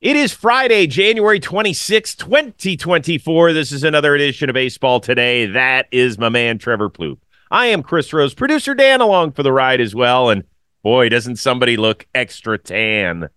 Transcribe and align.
It 0.00 0.16
is 0.16 0.32
Friday, 0.32 0.86
January 0.86 1.38
26, 1.38 2.14
2024. 2.14 3.52
This 3.52 3.70
is 3.70 3.84
another 3.84 4.14
edition 4.14 4.48
of 4.48 4.54
Baseball 4.54 4.98
Today. 4.98 5.44
That 5.44 5.88
is 5.90 6.16
my 6.16 6.30
man, 6.30 6.56
Trevor 6.56 6.88
Plouffe. 6.88 7.18
I 7.50 7.66
am 7.66 7.82
Chris 7.82 8.10
Rose, 8.10 8.32
producer 8.32 8.74
Dan 8.74 9.02
along 9.02 9.32
for 9.32 9.42
the 9.42 9.52
ride 9.52 9.78
as 9.78 9.94
well. 9.94 10.30
And 10.30 10.44
boy, 10.82 11.10
doesn't 11.10 11.36
somebody 11.36 11.76
look 11.76 12.06
extra 12.14 12.56
tan. 12.56 13.28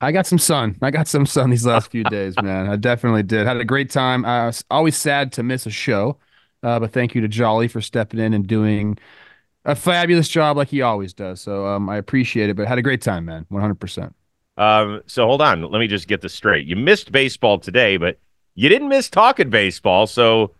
I 0.00 0.12
got 0.12 0.28
some 0.28 0.38
sun. 0.38 0.76
I 0.82 0.92
got 0.92 1.08
some 1.08 1.26
sun 1.26 1.50
these 1.50 1.66
last 1.66 1.90
few 1.90 2.04
days, 2.10 2.36
man. 2.40 2.68
I 2.68 2.76
definitely 2.76 3.24
did. 3.24 3.44
Had 3.44 3.56
a 3.56 3.64
great 3.64 3.90
time. 3.90 4.24
I 4.24 4.46
was 4.46 4.64
always 4.70 4.96
sad 4.96 5.32
to 5.32 5.42
miss 5.42 5.66
a 5.66 5.70
show, 5.70 6.16
uh, 6.62 6.78
but 6.78 6.92
thank 6.92 7.16
you 7.16 7.20
to 7.22 7.28
Jolly 7.28 7.66
for 7.66 7.80
stepping 7.80 8.20
in 8.20 8.34
and 8.34 8.46
doing 8.46 8.98
a 9.64 9.74
fabulous 9.74 10.28
job 10.28 10.58
like 10.58 10.68
he 10.68 10.82
always 10.82 11.12
does. 11.12 11.40
So 11.40 11.66
um, 11.66 11.88
I 11.88 11.96
appreciate 11.96 12.50
it, 12.50 12.54
but 12.54 12.68
had 12.68 12.78
a 12.78 12.82
great 12.82 13.02
time, 13.02 13.24
man. 13.24 13.46
100%. 13.50 14.12
Um, 14.56 15.02
so 15.06 15.26
hold 15.26 15.42
on, 15.42 15.62
let 15.62 15.78
me 15.78 15.86
just 15.86 16.08
get 16.08 16.20
this 16.20 16.34
straight. 16.34 16.66
You 16.66 16.76
missed 16.76 17.12
baseball 17.12 17.58
today, 17.58 17.96
but 17.96 18.18
you 18.54 18.68
didn't 18.68 18.88
miss 18.88 19.10
talking 19.10 19.50
baseball. 19.50 20.06
So 20.06 20.52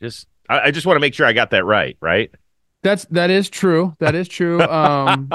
just 0.00 0.28
I, 0.48 0.60
I 0.60 0.70
just 0.70 0.86
want 0.86 0.96
to 0.96 1.00
make 1.00 1.14
sure 1.14 1.26
I 1.26 1.32
got 1.32 1.50
that 1.50 1.64
right, 1.64 1.96
right? 2.00 2.30
That's 2.82 3.04
that 3.06 3.30
is 3.30 3.48
true. 3.48 3.94
That 3.98 4.14
is 4.14 4.28
true. 4.28 4.60
Um, 4.60 5.30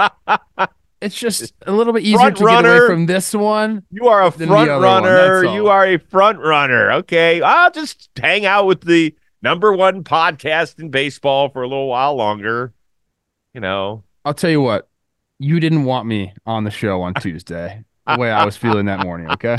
it's 1.01 1.17
just 1.17 1.53
a 1.65 1.71
little 1.71 1.93
bit 1.93 2.03
easier 2.03 2.17
Front 2.17 2.37
to 2.37 2.45
runner. 2.45 2.61
get 2.61 2.77
away 2.77 2.87
from 2.87 3.05
this 3.07 3.33
one. 3.33 3.83
You 3.91 4.07
are 4.07 4.23
a 4.23 4.31
front 4.31 4.69
runner. 4.69 5.45
You 5.45 5.67
are 5.67 5.85
a 5.85 5.97
front 5.97 6.39
runner. 6.39 6.91
Okay. 6.91 7.41
I'll 7.41 7.71
just 7.71 8.09
hang 8.21 8.45
out 8.45 8.65
with 8.65 8.81
the 8.81 9.15
number 9.41 9.73
one 9.73 10.03
podcast 10.03 10.79
in 10.79 10.89
baseball 10.89 11.49
for 11.49 11.63
a 11.63 11.67
little 11.67 11.87
while 11.87 12.15
longer. 12.15 12.73
You 13.53 13.61
know, 13.61 14.03
I'll 14.25 14.33
tell 14.33 14.51
you 14.51 14.61
what. 14.61 14.88
You 15.39 15.59
didn't 15.59 15.85
want 15.85 16.05
me 16.07 16.33
on 16.45 16.63
the 16.65 16.71
show 16.71 17.01
on 17.01 17.13
Tuesday. 17.21 17.83
the 18.07 18.17
way 18.17 18.29
I 18.31 18.43
was 18.45 18.57
feeling 18.57 18.85
that 18.87 19.05
morning. 19.05 19.29
Okay. 19.31 19.57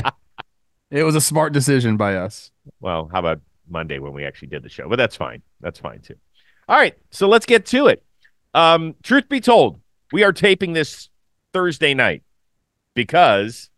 It 0.91 1.03
was 1.03 1.15
a 1.15 1.21
smart 1.21 1.53
decision 1.53 1.97
by 1.97 2.15
us. 2.15 2.51
well, 2.79 3.09
how 3.11 3.19
about 3.19 3.39
Monday 3.69 3.97
when 3.99 4.13
we 4.13 4.25
actually 4.25 4.49
did 4.49 4.61
the 4.63 4.69
show? 4.69 4.87
But 4.89 4.97
that's 4.97 5.15
fine. 5.15 5.41
That's 5.61 5.79
fine 5.79 6.01
too. 6.01 6.15
All 6.67 6.77
right. 6.77 6.95
So 7.09 7.27
let's 7.27 7.45
get 7.45 7.65
to 7.67 7.87
it. 7.87 8.03
Um, 8.53 8.95
truth 9.01 9.29
be 9.29 9.39
told, 9.39 9.79
we 10.11 10.23
are 10.23 10.33
taping 10.33 10.73
this 10.73 11.09
Thursday 11.53 11.93
night 11.93 12.23
because 12.93 13.69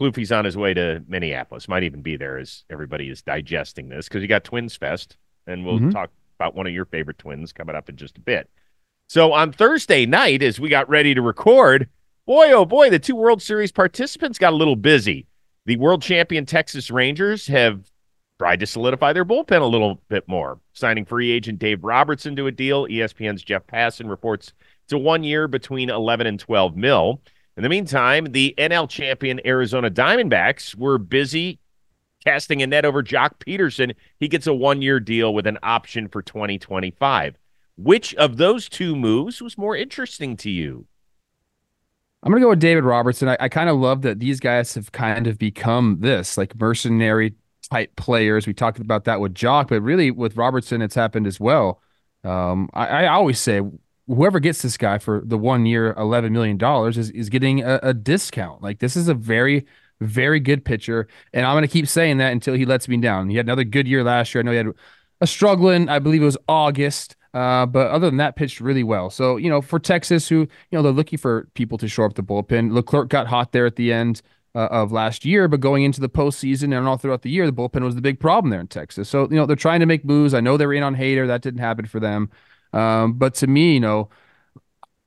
Floofy's 0.00 0.32
on 0.32 0.44
his 0.44 0.56
way 0.56 0.74
to 0.74 1.02
Minneapolis. 1.06 1.68
Might 1.68 1.84
even 1.84 2.02
be 2.02 2.16
there 2.16 2.36
as 2.38 2.64
everybody 2.68 3.08
is 3.08 3.22
digesting 3.22 3.88
this 3.88 4.08
because 4.08 4.20
you 4.22 4.28
got 4.28 4.42
Twins 4.42 4.74
Fest, 4.76 5.16
and 5.46 5.64
we'll 5.64 5.78
Mhm. 5.78 5.92
talk 5.92 6.10
about 6.40 6.56
one 6.56 6.66
of 6.66 6.72
your 6.72 6.84
favorite 6.86 7.18
twins 7.18 7.52
coming 7.52 7.76
up 7.76 7.88
in 7.88 7.96
just 7.96 8.18
a 8.18 8.20
bit. 8.20 8.50
So 9.06 9.32
on 9.32 9.52
Thursday 9.52 10.06
night, 10.06 10.42
as 10.42 10.58
we 10.58 10.68
got 10.68 10.88
ready 10.88 11.14
to 11.14 11.22
record, 11.22 11.88
boy, 12.26 12.50
oh 12.52 12.64
boy, 12.64 12.90
the 12.90 12.98
two 12.98 13.14
World 13.14 13.42
Series 13.42 13.72
participants 13.72 14.38
got 14.38 14.52
a 14.52 14.56
little 14.56 14.76
busy. 14.76 15.26
The 15.66 15.76
world 15.76 16.02
champion 16.02 16.46
Texas 16.46 16.90
Rangers 16.90 17.46
have 17.46 17.90
tried 18.38 18.60
to 18.60 18.66
solidify 18.66 19.12
their 19.12 19.24
bullpen 19.24 19.60
a 19.60 19.66
little 19.66 20.00
bit 20.08 20.26
more, 20.26 20.58
signing 20.72 21.04
free 21.04 21.30
agent 21.30 21.58
Dave 21.58 21.84
Robertson 21.84 22.34
to 22.36 22.46
a 22.46 22.52
deal. 22.52 22.86
ESPN's 22.86 23.42
Jeff 23.42 23.66
Passan 23.66 24.10
reports 24.10 24.52
it's 24.84 24.92
a 24.92 24.98
one 24.98 25.22
year 25.22 25.48
between 25.48 25.90
11 25.90 26.26
and 26.26 26.38
12 26.38 26.76
mil. 26.76 27.22
In 27.56 27.62
the 27.62 27.68
meantime, 27.68 28.26
the 28.32 28.54
NL 28.58 28.88
champion 28.88 29.40
Arizona 29.46 29.90
Diamondbacks 29.90 30.74
were 30.74 30.98
busy 30.98 31.60
casting 32.24 32.62
a 32.62 32.66
net 32.66 32.84
over 32.84 33.02
Joc 33.02 33.38
Pederson. 33.38 33.94
He 34.18 34.28
gets 34.28 34.46
a 34.46 34.54
one 34.54 34.82
year 34.82 34.98
deal 34.98 35.32
with 35.32 35.46
an 35.46 35.58
option 35.62 36.08
for 36.08 36.20
2025. 36.20 37.36
Which 37.76 38.14
of 38.14 38.36
those 38.36 38.68
two 38.68 38.94
moves 38.94 39.42
was 39.42 39.58
more 39.58 39.76
interesting 39.76 40.36
to 40.38 40.50
you? 40.50 40.86
I'm 42.22 42.32
gonna 42.32 42.40
go 42.40 42.50
with 42.50 42.60
David 42.60 42.84
Robertson. 42.84 43.28
I, 43.28 43.36
I 43.38 43.48
kind 43.48 43.68
of 43.68 43.76
love 43.76 44.02
that 44.02 44.18
these 44.18 44.40
guys 44.40 44.74
have 44.74 44.92
kind 44.92 45.26
of 45.26 45.38
become 45.38 45.98
this 46.00 46.38
like 46.38 46.58
mercenary 46.58 47.34
type 47.70 47.94
players. 47.96 48.46
We 48.46 48.54
talked 48.54 48.78
about 48.78 49.04
that 49.04 49.20
with 49.20 49.34
Joc, 49.34 49.68
but 49.68 49.82
really 49.82 50.10
with 50.10 50.36
Robertson, 50.36 50.80
it's 50.80 50.94
happened 50.94 51.26
as 51.26 51.38
well. 51.38 51.82
Um, 52.22 52.70
I, 52.72 52.86
I 52.86 53.06
always 53.08 53.38
say 53.38 53.60
whoever 54.06 54.40
gets 54.40 54.62
this 54.62 54.76
guy 54.78 54.98
for 54.98 55.22
the 55.24 55.36
one 55.36 55.66
year, 55.66 55.92
eleven 55.98 56.32
million 56.32 56.56
dollars 56.56 56.96
is 56.96 57.10
is 57.10 57.28
getting 57.28 57.62
a, 57.62 57.78
a 57.82 57.92
discount. 57.92 58.62
Like 58.62 58.78
this 58.78 58.96
is 58.96 59.08
a 59.08 59.14
very 59.14 59.66
very 60.00 60.40
good 60.40 60.64
pitcher, 60.64 61.08
and 61.34 61.44
I'm 61.44 61.56
gonna 61.56 61.68
keep 61.68 61.88
saying 61.88 62.18
that 62.18 62.32
until 62.32 62.54
he 62.54 62.64
lets 62.64 62.88
me 62.88 62.96
down. 62.96 63.28
He 63.28 63.36
had 63.36 63.46
another 63.46 63.64
good 63.64 63.86
year 63.86 64.02
last 64.02 64.34
year. 64.34 64.40
I 64.40 64.44
know 64.44 64.50
he 64.52 64.56
had 64.56 64.68
a 65.20 65.26
struggling. 65.26 65.90
I 65.90 65.98
believe 65.98 66.22
it 66.22 66.26
was 66.26 66.38
August. 66.48 67.16
Uh, 67.34 67.66
but 67.66 67.90
other 67.90 68.06
than 68.06 68.16
that, 68.18 68.36
pitched 68.36 68.60
really 68.60 68.84
well. 68.84 69.10
So 69.10 69.36
you 69.36 69.50
know, 69.50 69.60
for 69.60 69.80
Texas, 69.80 70.28
who 70.28 70.40
you 70.40 70.48
know 70.72 70.82
they're 70.82 70.92
looking 70.92 71.18
for 71.18 71.48
people 71.54 71.76
to 71.78 71.88
shore 71.88 72.06
up 72.06 72.14
the 72.14 72.22
bullpen. 72.22 72.72
Leclerc 72.72 73.08
got 73.08 73.26
hot 73.26 73.50
there 73.50 73.66
at 73.66 73.74
the 73.74 73.92
end 73.92 74.22
uh, 74.54 74.68
of 74.70 74.92
last 74.92 75.24
year, 75.24 75.48
but 75.48 75.58
going 75.60 75.82
into 75.82 76.00
the 76.00 76.08
postseason 76.08 76.76
and 76.76 76.86
all 76.86 76.96
throughout 76.96 77.22
the 77.22 77.30
year, 77.30 77.44
the 77.44 77.52
bullpen 77.52 77.82
was 77.82 77.96
the 77.96 78.00
big 78.00 78.20
problem 78.20 78.50
there 78.50 78.60
in 78.60 78.68
Texas. 78.68 79.08
So 79.08 79.28
you 79.28 79.36
know 79.36 79.46
they're 79.46 79.56
trying 79.56 79.80
to 79.80 79.86
make 79.86 80.04
moves. 80.04 80.32
I 80.32 80.40
know 80.40 80.56
they 80.56 80.66
were 80.66 80.74
in 80.74 80.84
on 80.84 80.94
Hader, 80.94 81.26
that 81.26 81.42
didn't 81.42 81.60
happen 81.60 81.86
for 81.86 81.98
them. 81.98 82.30
Um, 82.72 83.14
but 83.14 83.34
to 83.34 83.48
me, 83.48 83.74
you 83.74 83.80
know, 83.80 84.10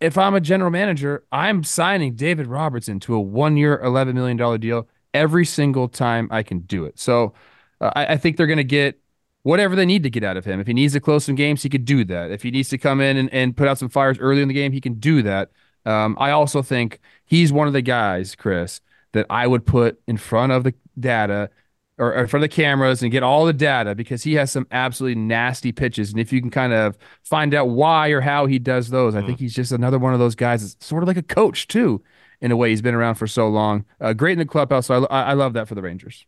if 0.02 0.18
I'm 0.18 0.36
a 0.36 0.42
general 0.42 0.70
manager, 0.70 1.24
I'm 1.32 1.64
signing 1.64 2.16
David 2.16 2.48
Robertson 2.48 3.00
to 3.02 3.16
a 3.16 3.20
one-year, 3.22 3.80
eleven 3.80 4.16
million 4.16 4.36
dollar 4.38 4.58
deal 4.58 4.88
every 5.14 5.46
single 5.46 5.88
time 5.88 6.28
I 6.30 6.44
can 6.44 6.60
do 6.60 6.84
it. 6.86 7.00
So 7.00 7.34
uh, 7.80 7.92
I, 7.96 8.06
I 8.14 8.18
think 8.18 8.38
they're 8.38 8.48
going 8.48 8.58
to 8.58 8.64
get 8.64 9.00
whatever 9.48 9.78
they 9.78 9.86
need 9.86 10.04
to 10.04 10.10
get 10.10 10.26
out 10.26 10.36
of 10.36 10.44
him. 10.44 10.60
If 10.60 10.68
he 10.68 10.74
needs 10.74 10.92
to 10.92 11.00
close 11.00 11.24
some 11.24 11.36
games, 11.36 11.64
he 11.64 11.70
could 11.70 11.86
do 11.86 12.04
that. 12.04 12.32
If 12.32 12.44
he 12.44 12.52
needs 12.52 12.68
to 12.68 12.78
come 12.78 13.00
in 13.00 13.16
and, 13.16 13.34
and 13.34 13.56
put 13.56 13.70
out 13.70 13.78
some 13.78 13.88
fires 13.88 14.20
early 14.20 14.42
in 14.42 14.50
the 14.50 14.54
game, 14.54 14.74
he 14.74 14.82
can 14.82 14.96
do 14.96 15.22
that. 15.22 15.52
Um, 15.86 16.18
I 16.20 16.32
also 16.32 16.62
think 16.62 17.00
he's 17.24 17.54
one 17.54 17.66
of 17.66 17.72
the 17.72 17.82
guys, 17.82 18.36
Chris, 18.36 18.82
that 19.14 19.26
I 19.30 19.48
would 19.48 19.66
put 19.66 20.02
in 20.06 20.18
front 20.18 20.52
of 20.52 20.66
the 20.66 20.74
data 21.00 21.50
or, 21.98 22.14
or 22.14 22.24
in 22.24 22.28
front 22.28 22.44
of 22.44 22.50
the 22.50 22.56
cameras 22.56 23.02
and 23.02 23.10
get 23.10 23.24
all 23.24 23.46
the 23.46 23.54
data 23.54 23.96
because 23.96 24.22
he 24.22 24.34
has 24.34 24.52
some 24.52 24.68
absolutely 24.72 25.22
nasty 25.22 25.72
pitches. 25.72 26.12
And 26.12 26.20
if 26.20 26.34
you 26.34 26.42
can 26.42 26.52
kind 26.52 26.74
of 26.74 26.98
find 27.24 27.54
out 27.54 27.70
why 27.70 28.10
or 28.10 28.20
how 28.20 28.48
he 28.48 28.60
does 28.60 28.90
those, 28.90 29.16
I 29.16 29.26
think 29.26 29.40
he's 29.40 29.56
just 29.56 29.72
another 29.72 29.98
one 29.98 30.12
of 30.12 30.20
those 30.20 30.36
guys 30.36 30.62
that's 30.62 30.86
sort 30.86 31.04
of 31.04 31.08
like 31.08 31.16
a 31.16 31.24
coach 31.24 31.70
too, 31.70 32.04
in 32.42 32.52
a 32.52 32.58
way. 32.58 32.72
He's 32.72 32.82
been 32.82 32.96
around 32.96 33.16
for 33.16 33.28
so 33.28 33.48
long. 33.48 33.86
Uh, 34.02 34.12
great 34.12 34.34
in 34.34 34.40
the 34.40 34.46
clubhouse. 34.46 34.88
So 34.88 35.06
I, 35.06 35.22
I 35.22 35.34
love 35.36 35.54
that 35.54 35.70
for 35.70 35.76
the 35.76 35.82
Rangers. 35.82 36.26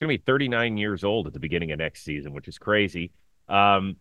Going 0.00 0.08
to 0.14 0.18
be 0.18 0.24
39 0.24 0.78
years 0.78 1.04
old 1.04 1.26
at 1.26 1.34
the 1.34 1.40
beginning 1.40 1.72
of 1.72 1.78
next 1.78 2.04
season, 2.04 2.32
which 2.32 2.48
is 2.48 2.56
crazy. 2.56 3.12
Um, 3.50 3.96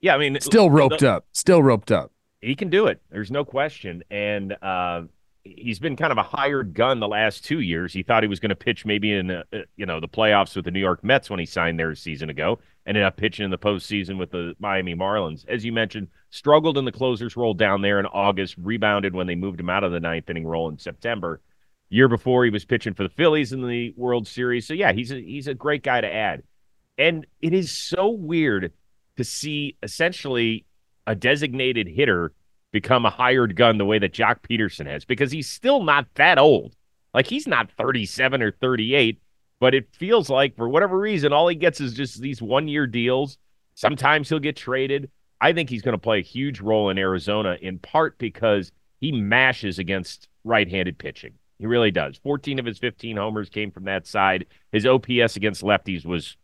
yeah, 0.00 0.14
I 0.14 0.18
mean, 0.18 0.38
Still 0.40 0.68
roped 0.68 1.02
up. 1.02 1.24
Still 1.32 1.62
roped 1.62 1.90
up. 1.90 2.12
he 2.42 2.54
can 2.54 2.68
do 2.68 2.88
it. 2.88 3.00
There's 3.10 3.30
no 3.30 3.42
question. 3.42 4.02
And 4.10 4.54
uh, 4.60 5.04
he's 5.44 5.78
been 5.78 5.96
kind 5.96 6.12
of 6.12 6.18
a 6.18 6.22
hired 6.22 6.74
gun 6.74 7.00
the 7.00 7.08
last 7.08 7.42
two 7.42 7.60
years. 7.60 7.94
He 7.94 8.02
thought 8.02 8.22
he 8.22 8.28
was 8.28 8.38
going 8.38 8.50
to 8.50 8.54
pitch 8.56 8.84
maybe 8.84 9.14
in 9.14 9.30
uh, 9.30 9.44
you 9.76 9.86
know 9.86 9.98
the 9.98 10.08
playoffs 10.08 10.54
with 10.56 10.66
the 10.66 10.70
New 10.70 10.80
York 10.80 11.02
Mets 11.02 11.30
when 11.30 11.40
he 11.40 11.46
signed 11.46 11.78
there 11.78 11.92
a 11.92 11.96
season 11.96 12.28
ago. 12.28 12.58
Ended 12.86 13.02
up 13.04 13.16
pitching 13.16 13.46
in 13.46 13.50
the 13.50 13.56
postseason 13.58 14.18
with 14.18 14.30
the 14.30 14.54
Miami 14.58 14.94
Marlins. 14.94 15.48
As 15.48 15.64
you 15.64 15.72
mentioned, 15.72 16.08
struggled 16.28 16.76
in 16.76 16.84
the 16.84 16.92
closers 16.92 17.34
role 17.34 17.54
down 17.54 17.80
there 17.80 17.98
in 17.98 18.04
August. 18.06 18.56
Rebounded 18.58 19.14
when 19.14 19.26
they 19.26 19.36
moved 19.36 19.58
him 19.58 19.70
out 19.70 19.84
of 19.84 19.92
the 19.92 20.00
ninth 20.00 20.28
inning 20.28 20.46
role 20.46 20.68
in 20.68 20.76
September. 20.76 21.40
Year 21.92 22.08
before, 22.08 22.42
he 22.44 22.50
was 22.50 22.64
pitching 22.64 22.94
for 22.94 23.02
the 23.02 23.10
Phillies 23.10 23.52
in 23.52 23.68
the 23.68 23.92
World 23.98 24.26
Series. 24.26 24.66
So 24.66 24.72
yeah, 24.72 24.92
he's 24.92 25.12
a, 25.12 25.20
he's 25.20 25.46
a 25.46 25.52
great 25.52 25.82
guy 25.82 26.00
to 26.00 26.10
add. 26.10 26.42
And 26.96 27.26
it 27.42 27.52
is 27.52 27.70
so 27.70 28.08
weird 28.08 28.72
to 29.18 29.24
see 29.24 29.76
essentially 29.82 30.64
a 31.06 31.14
designated 31.14 31.86
hitter 31.86 32.32
become 32.70 33.04
a 33.04 33.10
hired 33.10 33.56
gun 33.56 33.76
the 33.76 33.84
way 33.84 33.98
that 33.98 34.14
Joc 34.14 34.38
Pederson 34.40 34.86
has 34.86 35.04
because 35.04 35.30
he's 35.30 35.50
still 35.50 35.82
not 35.82 36.06
that 36.14 36.38
old. 36.38 36.74
Like 37.12 37.26
he's 37.26 37.46
not 37.46 37.70
37 37.72 38.40
or 38.40 38.52
38, 38.52 39.20
but 39.60 39.74
it 39.74 39.94
feels 39.94 40.30
like 40.30 40.56
for 40.56 40.70
whatever 40.70 40.98
reason, 40.98 41.34
all 41.34 41.46
he 41.46 41.56
gets 41.56 41.78
is 41.78 41.92
just 41.92 42.22
these 42.22 42.40
one 42.40 42.68
year 42.68 42.86
deals. 42.86 43.36
Sometimes 43.74 44.30
he'll 44.30 44.38
get 44.38 44.56
traded. 44.56 45.10
I 45.42 45.52
think 45.52 45.68
he's 45.68 45.82
going 45.82 45.92
to 45.92 45.98
play 45.98 46.20
a 46.20 46.22
huge 46.22 46.62
role 46.62 46.88
in 46.88 46.96
Arizona 46.96 47.58
in 47.60 47.78
part 47.80 48.16
because 48.16 48.72
he 48.98 49.12
mashes 49.12 49.78
against 49.78 50.28
right 50.42 50.70
handed 50.70 50.96
pitching. 50.96 51.34
He 51.62 51.66
really 51.68 51.92
does. 51.92 52.18
14 52.24 52.58
of 52.58 52.66
his 52.66 52.78
15 52.78 53.16
homers 53.16 53.48
came 53.48 53.70
from 53.70 53.84
that 53.84 54.04
side. 54.04 54.46
His 54.72 54.84
OPS 54.84 55.36
against 55.36 55.62
lefties 55.62 56.04
was, 56.04 56.36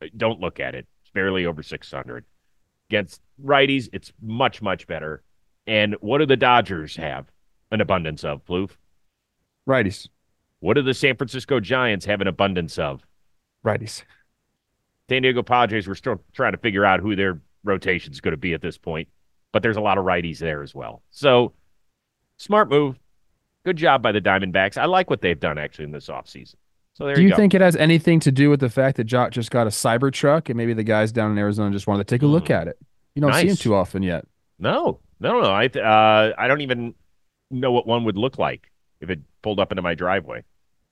uh, 0.00 0.06
don't 0.16 0.40
look 0.40 0.58
at 0.58 0.74
it, 0.74 0.86
it's 1.02 1.10
barely 1.10 1.44
over 1.44 1.62
600. 1.62 2.24
Against 2.88 3.20
righties, 3.44 3.90
it's 3.92 4.10
much, 4.22 4.62
much 4.62 4.86
better. 4.86 5.22
And 5.66 5.96
what 6.00 6.16
do 6.18 6.24
the 6.24 6.38
Dodgers 6.38 6.96
have 6.96 7.26
an 7.70 7.82
abundance 7.82 8.24
of, 8.24 8.42
Plouffe? 8.46 8.70
Righties. 9.68 10.08
What 10.60 10.74
do 10.74 10.82
the 10.82 10.94
San 10.94 11.14
Francisco 11.14 11.60
Giants 11.60 12.06
have 12.06 12.22
an 12.22 12.26
abundance 12.26 12.78
of? 12.78 13.02
Righties. 13.62 14.02
San 15.10 15.20
Diego 15.20 15.42
Padres, 15.42 15.86
we're 15.86 15.94
still 15.94 16.22
trying 16.32 16.52
to 16.52 16.58
figure 16.58 16.86
out 16.86 17.00
who 17.00 17.14
their 17.14 17.38
rotation 17.64 18.14
is 18.14 18.22
going 18.22 18.32
to 18.32 18.38
be 18.38 18.54
at 18.54 18.62
this 18.62 18.78
point, 18.78 19.08
but 19.52 19.62
there's 19.62 19.76
a 19.76 19.82
lot 19.82 19.98
of 19.98 20.06
righties 20.06 20.38
there 20.38 20.62
as 20.62 20.74
well. 20.74 21.02
So, 21.10 21.52
smart 22.38 22.70
move. 22.70 22.98
Good 23.68 23.76
job 23.76 24.00
by 24.00 24.12
the 24.12 24.20
Diamondbacks. 24.22 24.78
I 24.78 24.86
like 24.86 25.10
what 25.10 25.20
they've 25.20 25.38
done 25.38 25.58
actually 25.58 25.84
in 25.84 25.92
this 25.92 26.06
offseason. 26.08 26.54
So 26.94 27.04
there 27.04 27.14
Do 27.16 27.20
you, 27.20 27.28
you 27.28 27.36
think 27.36 27.52
it 27.52 27.60
has 27.60 27.76
anything 27.76 28.18
to 28.20 28.32
do 28.32 28.48
with 28.48 28.60
the 28.60 28.70
fact 28.70 28.96
that 28.96 29.06
Joc 29.06 29.30
just 29.30 29.50
got 29.50 29.66
a 29.66 29.70
cyber 29.70 30.10
truck 30.10 30.48
and 30.48 30.56
maybe 30.56 30.72
the 30.72 30.82
guys 30.82 31.12
down 31.12 31.30
in 31.32 31.36
Arizona 31.36 31.70
just 31.70 31.86
wanted 31.86 32.08
to 32.08 32.14
take 32.14 32.22
a 32.22 32.26
look 32.26 32.46
Mm. 32.46 32.54
at 32.62 32.68
it? 32.68 32.78
You 33.14 33.20
don't 33.20 33.34
see 33.34 33.46
him 33.46 33.56
too 33.56 33.74
often 33.74 34.02
yet. 34.02 34.24
No, 34.58 35.00
no, 35.20 35.42
no. 35.42 35.50
I 35.50 35.66
uh, 35.66 36.32
I 36.38 36.48
don't 36.48 36.62
even 36.62 36.94
know 37.50 37.70
what 37.72 37.86
one 37.86 38.04
would 38.04 38.16
look 38.16 38.38
like. 38.38 38.70
if 39.02 39.10
it 39.10 39.20
pulled 39.42 39.60
up 39.60 39.70
into 39.70 39.82
my 39.82 39.94
driveway. 39.94 40.44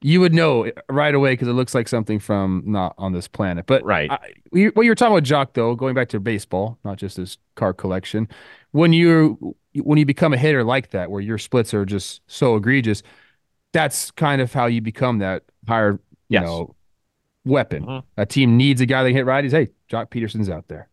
You 0.02 0.20
would 0.20 0.34
know 0.34 0.70
right 0.90 1.14
away 1.14 1.32
because 1.32 1.49
it 1.49 1.52
looks 1.55 1.75
like 1.75 1.88
something 1.88 2.19
from 2.20 2.62
not 2.67 2.94
on 2.99 3.14
this 3.14 3.26
planet. 3.26 3.64
But 3.64 3.82
right, 3.84 4.11
I, 4.11 4.34
what 4.75 4.82
you 4.82 4.90
were 4.90 4.94
talking 4.94 5.17
about, 5.17 5.25
Joc, 5.25 5.55
though, 5.55 5.75
going 5.75 5.94
back 5.94 6.11
to 6.11 6.20
baseball, 6.20 6.78
not 6.84 6.99
just 6.99 7.17
his 7.17 7.38
car 7.55 7.73
collection, 7.73 8.28
when 8.76 8.93
you 8.93 9.56
when 9.75 9.99
you 9.99 10.05
become 10.05 10.34
a 10.34 10.37
hitter 10.37 10.62
like 10.62 10.90
that, 10.90 11.11
where 11.11 11.23
your 11.23 11.38
splits 11.38 11.73
are 11.73 11.87
just 11.87 12.20
so 12.26 12.56
egregious, 12.56 13.02
that's 13.73 14.11
kind 14.11 14.43
of 14.43 14.52
how 14.52 14.67
you 14.67 14.82
become 14.82 15.19
that 15.19 15.44
higher, 15.67 15.93
you 16.28 16.40
yes. 16.40 16.44
know, 16.44 16.75
weapon. 17.46 17.84
Mm-hmm. 17.84 18.06
A 18.20 18.26
team 18.26 18.56
needs 18.56 18.82
a 18.82 18.87
guy 18.87 19.02
that 19.02 19.08
can 19.08 19.17
hit 19.17 19.26
righties. 19.26 19.52
Hey, 19.52 19.69
Joc 19.90 20.11
Pederson's 20.11 20.50
out 20.50 20.69
there. 20.69 20.88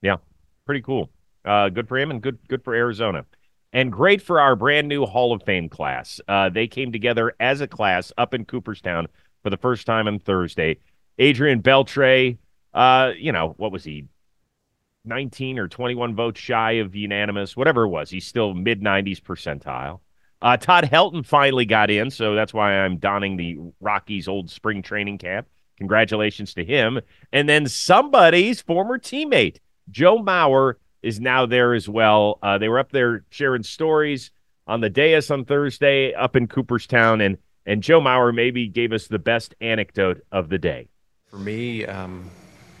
Yeah, 0.00 0.16
pretty 0.64 0.80
cool. 0.80 1.10
Uh, 1.44 1.68
good 1.68 1.86
for 1.86 1.98
him 1.98 2.10
and 2.10 2.22
good 2.22 2.38
good 2.48 2.64
for 2.64 2.74
Arizona. 2.74 3.26
And 3.74 3.92
great 3.92 4.22
for 4.22 4.40
our 4.40 4.56
brand 4.56 4.88
new 4.88 5.04
Hall 5.04 5.34
of 5.34 5.42
Fame 5.42 5.68
class. 5.68 6.22
Uh, 6.26 6.48
they 6.48 6.66
came 6.66 6.90
together 6.92 7.34
as 7.38 7.60
a 7.60 7.68
class 7.68 8.10
up 8.16 8.32
in 8.32 8.46
Cooperstown 8.46 9.06
for 9.42 9.50
the 9.50 9.58
first 9.58 9.86
time 9.86 10.08
on 10.08 10.18
Thursday. 10.18 10.78
Adrian 11.18 11.60
Beltre, 11.60 12.38
uh, 12.72 13.12
you 13.18 13.32
know, 13.32 13.54
what 13.58 13.70
was 13.70 13.84
he? 13.84 14.06
19 15.04 15.58
or 15.58 15.68
21 15.68 16.14
votes 16.14 16.40
shy 16.40 16.72
of 16.72 16.94
unanimous, 16.94 17.56
whatever 17.56 17.84
it 17.84 17.88
was. 17.88 18.10
He's 18.10 18.26
still 18.26 18.54
mid 18.54 18.80
90s 18.82 19.20
percentile. 19.20 20.00
Uh, 20.40 20.56
Todd 20.56 20.84
Helton 20.84 21.26
finally 21.26 21.64
got 21.64 21.90
in, 21.90 22.10
so 22.10 22.34
that's 22.34 22.54
why 22.54 22.72
I'm 22.72 22.98
donning 22.98 23.36
the 23.36 23.58
Rockies' 23.80 24.28
old 24.28 24.50
spring 24.50 24.82
training 24.82 25.18
cap. 25.18 25.46
Congratulations 25.78 26.54
to 26.54 26.64
him. 26.64 27.00
And 27.32 27.48
then 27.48 27.66
somebody's 27.66 28.60
former 28.60 28.98
teammate, 28.98 29.58
Joe 29.90 30.18
Mauer, 30.18 30.74
is 31.02 31.20
now 31.20 31.46
there 31.46 31.74
as 31.74 31.88
well. 31.88 32.38
Uh, 32.42 32.58
they 32.58 32.68
were 32.68 32.78
up 32.78 32.92
there 32.92 33.24
sharing 33.30 33.62
stories 33.62 34.30
on 34.66 34.80
the 34.80 34.90
dais 34.90 35.30
on 35.30 35.44
Thursday 35.44 36.12
up 36.14 36.36
in 36.36 36.46
Cooperstown, 36.46 37.20
and 37.20 37.38
and 37.66 37.82
Joe 37.82 38.00
Mauer 38.00 38.34
maybe 38.34 38.66
gave 38.66 38.92
us 38.92 39.08
the 39.08 39.18
best 39.18 39.54
anecdote 39.60 40.22
of 40.32 40.48
the 40.48 40.58
day. 40.58 40.88
For 41.26 41.38
me, 41.38 41.84
um, 41.84 42.30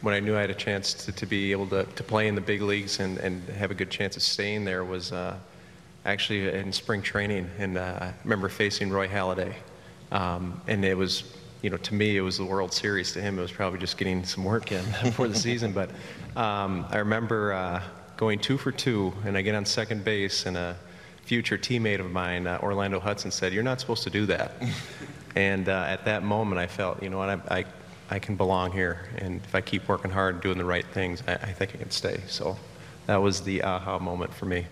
when 0.00 0.14
I 0.14 0.20
knew 0.20 0.36
I 0.36 0.40
had 0.40 0.50
a 0.50 0.54
chance 0.54 0.94
to, 0.94 1.12
to 1.12 1.26
be 1.26 1.52
able 1.52 1.66
to, 1.68 1.84
to 1.84 2.02
play 2.02 2.28
in 2.28 2.34
the 2.34 2.40
big 2.40 2.62
leagues 2.62 3.00
and, 3.00 3.18
and 3.18 3.46
have 3.50 3.70
a 3.70 3.74
good 3.74 3.90
chance 3.90 4.16
of 4.16 4.22
staying 4.22 4.64
there 4.64 4.84
was 4.84 5.12
uh, 5.12 5.36
actually 6.04 6.48
in 6.48 6.72
spring 6.72 7.02
training, 7.02 7.50
and 7.58 7.76
uh, 7.76 7.98
I 8.00 8.14
remember 8.24 8.48
facing 8.48 8.90
Roy 8.90 9.08
Halladay, 9.08 9.54
um, 10.12 10.60
and 10.66 10.84
it 10.84 10.96
was 10.96 11.24
you 11.62 11.70
know, 11.70 11.76
to 11.78 11.94
me, 11.94 12.16
it 12.16 12.20
was 12.20 12.38
the 12.38 12.44
World 12.44 12.72
Series. 12.72 13.12
To 13.12 13.20
him, 13.20 13.38
it 13.38 13.42
was 13.42 13.50
probably 13.50 13.80
just 13.80 13.96
getting 13.96 14.24
some 14.24 14.44
work 14.44 14.70
in 14.70 14.84
before 15.02 15.28
the 15.28 15.34
season. 15.34 15.72
But 15.72 15.90
um, 16.36 16.86
I 16.90 16.98
remember 16.98 17.52
uh, 17.52 17.82
going 18.16 18.38
two 18.38 18.58
for 18.58 18.70
two, 18.70 19.12
and 19.24 19.36
I 19.36 19.42
get 19.42 19.54
on 19.54 19.64
second 19.64 20.04
base, 20.04 20.46
and 20.46 20.56
a 20.56 20.76
future 21.22 21.58
teammate 21.58 22.00
of 22.00 22.10
mine, 22.10 22.46
uh, 22.46 22.58
Orlando 22.62 23.00
Hudson, 23.00 23.30
said, 23.30 23.52
"You're 23.52 23.64
not 23.64 23.80
supposed 23.80 24.04
to 24.04 24.10
do 24.10 24.26
that." 24.26 24.52
and 25.36 25.68
uh, 25.68 25.84
at 25.88 26.04
that 26.04 26.22
moment, 26.22 26.60
I 26.60 26.66
felt, 26.66 27.02
you 27.02 27.10
know 27.10 27.18
what, 27.18 27.28
I, 27.28 27.58
I, 27.58 27.64
I, 28.10 28.18
can 28.18 28.36
belong 28.36 28.72
here, 28.72 29.08
and 29.18 29.40
if 29.44 29.54
I 29.54 29.60
keep 29.60 29.88
working 29.88 30.10
hard 30.10 30.34
and 30.36 30.42
doing 30.42 30.58
the 30.58 30.64
right 30.64 30.86
things, 30.86 31.22
I, 31.26 31.34
I 31.34 31.52
think 31.52 31.74
I 31.74 31.78
can 31.78 31.90
stay. 31.90 32.20
So 32.26 32.56
that 33.06 33.16
was 33.16 33.42
the 33.42 33.62
aha 33.62 33.98
moment 33.98 34.32
for 34.34 34.46
me. 34.46 34.66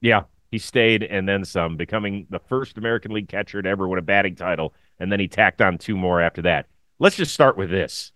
Yeah, 0.00 0.22
he 0.50 0.58
stayed 0.58 1.02
and 1.02 1.28
then 1.28 1.44
some, 1.44 1.76
becoming 1.76 2.26
the 2.30 2.38
first 2.38 2.76
American 2.76 3.12
League 3.12 3.28
catcher 3.28 3.62
to 3.62 3.68
ever 3.68 3.88
win 3.88 3.98
a 3.98 4.02
batting 4.02 4.34
title, 4.34 4.74
and 4.98 5.10
then 5.10 5.20
he 5.20 5.28
tacked 5.28 5.60
on 5.60 5.78
two 5.78 5.96
more 5.96 6.20
after 6.20 6.42
that. 6.42 6.66
Let's 6.98 7.16
just 7.16 7.34
start 7.34 7.56
with 7.56 7.70
this. 7.70 8.12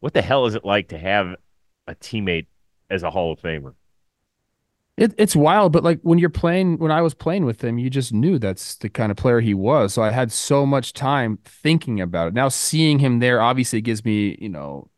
What 0.00 0.14
the 0.14 0.22
hell 0.22 0.46
is 0.46 0.54
it 0.54 0.64
like 0.64 0.88
to 0.88 0.98
have 0.98 1.36
a 1.86 1.94
teammate 1.94 2.46
as 2.90 3.02
a 3.02 3.10
Hall 3.10 3.32
of 3.32 3.40
Famer. 3.40 3.74
It, 5.02 5.14
it's 5.18 5.34
wild, 5.34 5.72
but 5.72 5.82
like 5.82 5.98
when 6.02 6.20
you're 6.20 6.30
playing, 6.30 6.78
when 6.78 6.92
I 6.92 7.02
was 7.02 7.12
playing 7.12 7.44
with 7.44 7.62
him, 7.64 7.76
you 7.76 7.90
just 7.90 8.12
knew 8.12 8.38
that's 8.38 8.76
the 8.76 8.88
kind 8.88 9.10
of 9.10 9.16
player 9.16 9.40
he 9.40 9.52
was. 9.52 9.92
So 9.94 10.02
I 10.02 10.12
had 10.12 10.30
so 10.30 10.64
much 10.64 10.92
time 10.92 11.40
thinking 11.44 12.00
about 12.00 12.28
it. 12.28 12.34
Now 12.34 12.48
seeing 12.48 13.00
him 13.00 13.18
there 13.18 13.40
obviously 13.40 13.80
gives 13.80 14.04
me, 14.04 14.38
you 14.40 14.48
know, 14.48 14.88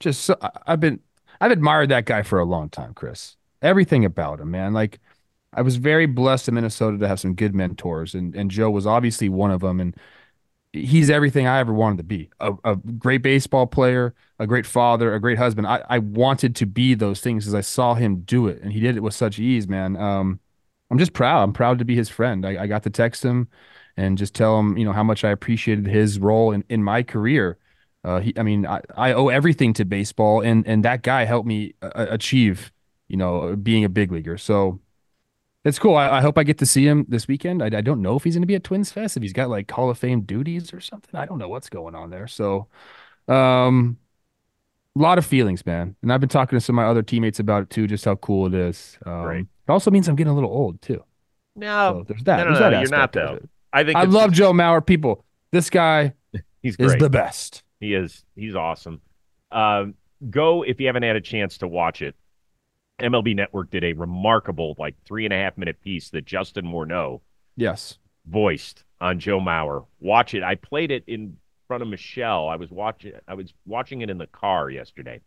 just 0.00 0.22
so, 0.22 0.38
I've 0.66 0.80
been, 0.80 1.00
I've 1.38 1.50
admired 1.50 1.90
that 1.90 2.06
guy 2.06 2.22
for 2.22 2.38
a 2.38 2.46
long 2.46 2.70
time, 2.70 2.94
Chris. 2.94 3.36
Everything 3.60 4.06
about 4.06 4.40
him, 4.40 4.50
man. 4.52 4.72
Like 4.72 5.00
I 5.52 5.60
was 5.60 5.76
very 5.76 6.06
blessed 6.06 6.48
in 6.48 6.54
Minnesota 6.54 6.96
to 6.96 7.08
have 7.08 7.20
some 7.20 7.34
good 7.34 7.54
mentors, 7.54 8.14
and 8.14 8.34
and 8.34 8.50
Joe 8.50 8.70
was 8.70 8.86
obviously 8.86 9.28
one 9.28 9.50
of 9.50 9.60
them. 9.60 9.80
And 9.80 9.94
he's 10.76 11.10
everything 11.10 11.46
I 11.46 11.58
ever 11.58 11.72
wanted 11.72 11.98
to 11.98 12.04
be 12.04 12.30
a, 12.40 12.52
a, 12.64 12.76
great 12.76 13.22
baseball 13.22 13.66
player, 13.66 14.14
a 14.38 14.46
great 14.46 14.66
father, 14.66 15.14
a 15.14 15.20
great 15.20 15.38
husband. 15.38 15.66
I, 15.66 15.82
I 15.88 15.98
wanted 15.98 16.56
to 16.56 16.66
be 16.66 16.94
those 16.94 17.20
things 17.20 17.44
because 17.44 17.54
I 17.54 17.60
saw 17.60 17.94
him 17.94 18.20
do 18.20 18.46
it 18.48 18.60
and 18.62 18.72
he 18.72 18.80
did 18.80 18.96
it 18.96 19.00
with 19.00 19.14
such 19.14 19.38
ease, 19.38 19.66
man. 19.68 19.96
Um, 19.96 20.40
I'm 20.90 20.98
just 20.98 21.12
proud. 21.12 21.42
I'm 21.42 21.52
proud 21.52 21.78
to 21.78 21.84
be 21.84 21.96
his 21.96 22.08
friend. 22.08 22.46
I, 22.46 22.64
I 22.64 22.66
got 22.66 22.82
to 22.84 22.90
text 22.90 23.24
him 23.24 23.48
and 23.96 24.18
just 24.18 24.34
tell 24.34 24.58
him, 24.58 24.76
you 24.76 24.84
know, 24.84 24.92
how 24.92 25.02
much 25.02 25.24
I 25.24 25.30
appreciated 25.30 25.86
his 25.86 26.18
role 26.18 26.52
in, 26.52 26.64
in 26.68 26.82
my 26.82 27.02
career. 27.02 27.58
Uh, 28.04 28.20
he, 28.20 28.32
I 28.36 28.42
mean, 28.42 28.66
I, 28.66 28.82
I 28.96 29.12
owe 29.12 29.28
everything 29.28 29.72
to 29.74 29.84
baseball 29.84 30.40
and, 30.40 30.66
and 30.66 30.84
that 30.84 31.02
guy 31.02 31.24
helped 31.24 31.48
me 31.48 31.74
uh, 31.82 32.06
achieve, 32.10 32.72
you 33.08 33.16
know, 33.16 33.56
being 33.56 33.84
a 33.84 33.88
big 33.88 34.12
leaguer. 34.12 34.38
So 34.38 34.80
it's 35.66 35.80
cool. 35.80 35.96
I, 35.96 36.18
I, 36.18 36.20
hope 36.20 36.38
I 36.38 36.44
get 36.44 36.58
to 36.58 36.66
see 36.66 36.86
him 36.86 37.06
this 37.08 37.26
weekend. 37.26 37.60
I, 37.60 37.66
I 37.66 37.80
don't 37.80 38.00
know 38.00 38.16
if 38.16 38.22
he's 38.22 38.34
going 38.34 38.42
to 38.42 38.46
be 38.46 38.54
at 38.54 38.62
Twins 38.62 38.92
Fest, 38.92 39.16
if 39.16 39.22
he's 39.22 39.32
got 39.32 39.50
like 39.50 39.68
Hall 39.68 39.90
of 39.90 39.98
Fame 39.98 40.20
duties 40.20 40.72
or 40.72 40.80
something. 40.80 41.18
I 41.18 41.26
don't 41.26 41.38
know 41.38 41.48
what's 41.48 41.68
going 41.68 41.96
on 41.96 42.10
there. 42.10 42.28
So, 42.28 42.68
um, 43.26 43.98
a 44.96 45.02
lot 45.02 45.18
of 45.18 45.26
feelings, 45.26 45.66
man. 45.66 45.96
And 46.02 46.12
I've 46.12 46.20
been 46.20 46.28
talking 46.28 46.56
to 46.56 46.64
some 46.64 46.78
of 46.78 46.84
my 46.84 46.88
other 46.88 47.02
teammates 47.02 47.40
about 47.40 47.64
it 47.64 47.70
too, 47.70 47.88
just 47.88 48.04
how 48.04 48.14
cool 48.14 48.46
it 48.46 48.54
is. 48.54 48.96
Um, 49.04 49.12
right. 49.12 49.40
It 49.40 49.70
also 49.72 49.90
means 49.90 50.08
I'm 50.08 50.14
getting 50.14 50.32
a 50.32 50.34
little 50.34 50.50
old 50.50 50.80
too. 50.80 51.02
No, 51.56 51.98
so 51.98 52.04
there's 52.06 52.22
that. 52.24 52.36
No, 52.38 52.44
no, 52.44 52.50
there's 52.50 52.60
no, 52.60 52.70
that 52.70 52.80
you're 52.80 52.98
not 52.98 53.12
though. 53.12 53.38
I 53.72 53.82
think 53.82 53.96
I 53.96 54.04
love 54.04 54.30
Joe 54.30 54.52
Mauer. 54.52 54.84
People, 54.84 55.24
this 55.50 55.68
guy, 55.68 56.14
he's 56.62 56.76
great. 56.76 56.86
is 56.86 56.96
the 56.96 57.10
best. 57.10 57.64
He 57.80 57.94
is. 57.94 58.24
He's 58.36 58.54
awesome. 58.54 59.00
Um, 59.50 59.94
go 60.30 60.62
if 60.62 60.80
you 60.80 60.86
haven't 60.86 61.02
had 61.02 61.16
a 61.16 61.20
chance 61.20 61.58
to 61.58 61.68
watch 61.68 62.02
it. 62.02 62.14
MLB 63.00 63.36
Network 63.36 63.70
did 63.70 63.84
a 63.84 63.92
remarkable, 63.92 64.74
like 64.78 64.94
three 65.04 65.24
and 65.24 65.34
a 65.34 65.36
half 65.36 65.58
minute 65.58 65.80
piece 65.80 66.10
that 66.10 66.24
Justin 66.24 66.66
Morneau, 66.66 67.20
yes, 67.56 67.98
voiced 68.26 68.84
on 69.00 69.18
Joe 69.18 69.40
Mauer. 69.40 69.86
Watch 70.00 70.34
it. 70.34 70.42
I 70.42 70.54
played 70.54 70.90
it 70.90 71.04
in 71.06 71.36
front 71.68 71.82
of 71.82 71.88
Michelle. 71.88 72.48
I 72.48 72.56
was 72.56 72.70
watching. 72.70 73.12
I 73.28 73.34
was 73.34 73.52
watching 73.66 74.00
it 74.00 74.10
in 74.10 74.18
the 74.18 74.26
car 74.26 74.70
yesterday. 74.70 75.20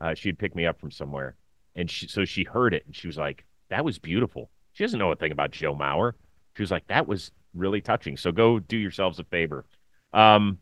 Uh, 0.00 0.14
she'd 0.14 0.38
pick 0.38 0.54
me 0.54 0.66
up 0.66 0.80
from 0.80 0.90
somewhere, 0.90 1.36
and 1.74 1.90
she, 1.90 2.08
so 2.08 2.24
she 2.24 2.44
heard 2.44 2.72
it, 2.72 2.84
and 2.86 2.96
she 2.96 3.06
was 3.06 3.18
like, 3.18 3.44
"That 3.68 3.84
was 3.84 3.98
beautiful." 3.98 4.50
She 4.72 4.84
doesn't 4.84 4.98
know 4.98 5.12
a 5.12 5.16
thing 5.16 5.32
about 5.32 5.50
Joe 5.50 5.74
Mauer. 5.74 6.12
She 6.56 6.62
was 6.62 6.70
like, 6.70 6.86
"That 6.86 7.06
was 7.06 7.30
really 7.54 7.82
touching." 7.82 8.16
So 8.16 8.32
go 8.32 8.58
do 8.58 8.76
yourselves 8.76 9.18
a 9.18 9.24
favor. 9.24 9.66
Um, 10.14 10.58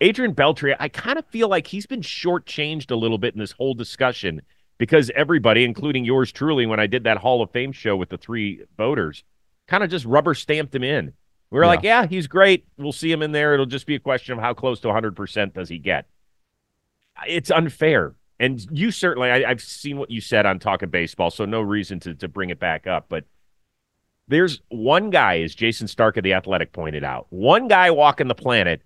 Adrian 0.00 0.34
Beltre, 0.34 0.76
I 0.78 0.88
kind 0.88 1.18
of 1.18 1.26
feel 1.26 1.48
like 1.48 1.66
he's 1.66 1.86
been 1.86 2.02
shortchanged 2.02 2.92
a 2.92 2.96
little 2.96 3.18
bit 3.18 3.34
in 3.34 3.40
this 3.40 3.50
whole 3.50 3.74
discussion 3.74 4.42
because 4.78 5.10
everybody, 5.14 5.64
including 5.64 6.04
yours 6.04 6.32
truly, 6.32 6.64
when 6.64 6.80
I 6.80 6.86
did 6.86 7.04
that 7.04 7.18
Hall 7.18 7.42
of 7.42 7.50
Fame 7.50 7.72
show 7.72 7.96
with 7.96 8.08
the 8.08 8.16
three 8.16 8.62
voters, 8.76 9.24
kind 9.66 9.82
of 9.82 9.90
just 9.90 10.04
rubber 10.04 10.34
stamped 10.34 10.74
him 10.74 10.84
in. 10.84 11.12
We 11.50 11.58
were 11.58 11.64
yeah. 11.64 11.68
like, 11.68 11.82
yeah, 11.82 12.06
he's 12.06 12.26
great. 12.26 12.66
We'll 12.76 12.92
see 12.92 13.10
him 13.10 13.22
in 13.22 13.32
there. 13.32 13.54
It'll 13.54 13.66
just 13.66 13.86
be 13.86 13.96
a 13.96 14.00
question 14.00 14.34
of 14.34 14.40
how 14.40 14.54
close 14.54 14.80
to 14.80 14.88
100% 14.88 15.54
does 15.54 15.68
he 15.68 15.78
get. 15.78 16.06
It's 17.26 17.50
unfair. 17.50 18.14
And 18.38 18.64
you 18.70 18.92
certainly, 18.92 19.30
I, 19.30 19.48
have 19.48 19.60
seen 19.60 19.98
what 19.98 20.10
you 20.10 20.20
said 20.20 20.46
on 20.46 20.60
Talking 20.60 20.90
Baseball, 20.90 21.30
so 21.30 21.44
no 21.44 21.60
reason 21.60 21.98
to, 22.00 22.14
to 22.14 22.28
bring 22.28 22.50
it 22.50 22.60
back 22.60 22.86
up. 22.86 23.06
But 23.08 23.24
there's 24.28 24.60
one 24.68 25.10
guy, 25.10 25.40
as 25.40 25.56
Jayson 25.56 25.88
Stark 25.88 26.16
of 26.18 26.22
The 26.22 26.34
Athletic 26.34 26.72
pointed 26.72 27.02
out, 27.02 27.26
one 27.30 27.66
guy 27.66 27.90
walking 27.90 28.28
the 28.28 28.34
planet 28.34 28.82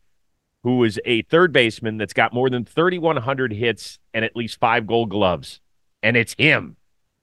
who 0.63 0.85
is 0.85 0.99
a 1.05 1.23
third 1.23 1.53
baseman 1.53 1.99
that's 1.99 2.15
got 2.15 2.33
more 2.33 2.49
than 2.49 2.65
3,100 2.65 3.53
hits 3.53 3.99
and 4.15 4.25
at 4.25 4.37
least 4.37 4.61
five 4.61 4.87
gold 4.87 5.11
gloves 5.11 5.61
and 6.03 6.17
it's 6.17 6.35
him. 6.35 6.77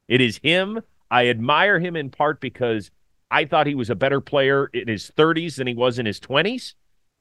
It 0.08 0.22
is 0.22 0.40
him. 0.42 0.82
I 1.12 1.28
admire 1.28 1.80
him 1.80 1.96
in 1.96 2.10
part 2.10 2.40
because 2.40 2.92
I 3.32 3.46
thought 3.46 3.68
he 3.68 3.76
was 3.76 3.90
a 3.90 3.96
better 3.96 4.22
player 4.22 4.68
in 4.68 4.88
his 4.88 5.12
30s 5.16 5.56
than 5.56 5.68
he 5.68 5.74
was 5.74 6.00
in 6.00 6.06
his 6.06 6.20
20s. 6.20 6.74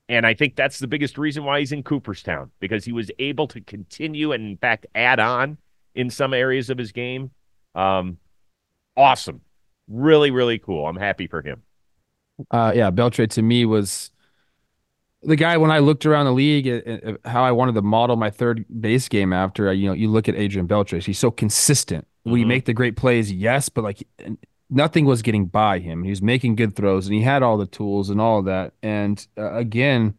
And 0.09 0.27
I 0.27 0.33
think 0.33 0.57
that's 0.57 0.79
the 0.79 0.87
biggest 0.87 1.19
reason 1.19 1.45
why 1.45 1.59
he's 1.61 1.73
in 1.73 1.83
Cooperstown 1.83 2.50
because 2.61 2.85
he 2.85 2.93
was 2.93 3.11
able 3.19 3.47
to 3.49 3.61
continue 3.61 4.33
and, 4.33 4.43
in 4.43 4.57
fact, 4.57 4.87
add 4.95 5.21
on 5.21 5.59
in 5.95 6.09
some 6.09 6.33
areas 6.33 6.71
of 6.71 6.79
his 6.79 6.93
game. 6.93 7.31
Um, 7.75 8.17
awesome. 8.97 9.43
Really, 9.87 10.31
really 10.31 10.59
cool. 10.59 10.87
I'm 10.87 10.97
happy 10.97 11.27
for 11.27 11.43
him. 11.43 11.62
Uh, 12.50 12.73
yeah, 12.75 12.91
Beltre 12.91 13.29
to 13.31 13.43
me 13.43 13.67
was 13.67 14.11
the 15.22 15.37
guy 15.37 15.56
when 15.56 15.70
I 15.70 15.78
looked 15.80 16.06
around 16.06 16.26
the 16.26 16.32
league, 16.32 16.68
uh, 16.68 17.10
uh, 17.10 17.28
how 17.28 17.42
I 17.42 17.52
wanted 17.52 17.75
to 17.75 17.82
model 17.82 18.16
my 18.16 18.30
third 18.30 18.64
base 18.80 19.08
game 19.08 19.32
after, 19.32 19.72
you 19.72 19.88
know, 19.88 19.92
you 19.92 20.08
look 20.08 20.28
at 20.28 20.37
Adrian 20.37 20.68
Beltre, 20.68 21.02
he's 21.04 21.18
so 21.18 21.30
consistent. 21.30 22.04
Mm-hmm. 22.04 22.30
Will 22.30 22.37
he 22.38 22.44
make 22.44 22.64
the 22.66 22.75
great 22.75 22.96
plays? 22.96 23.32
Yes, 23.32 23.68
but 23.68 23.82
like 23.82 24.06
nothing 24.70 25.04
was 25.04 25.22
getting 25.22 25.46
by 25.46 25.80
him. 25.80 26.04
He 26.04 26.10
was 26.10 26.22
making 26.22 26.56
good 26.56 26.76
throws 26.76 27.06
and 27.06 27.14
he 27.14 27.22
had 27.22 27.42
all 27.42 27.56
the 27.56 27.66
tools 27.66 28.10
and 28.10 28.20
all 28.20 28.38
of 28.38 28.44
that. 28.44 28.75
And 28.82 29.26
uh, 29.37 29.54
again, 29.54 30.14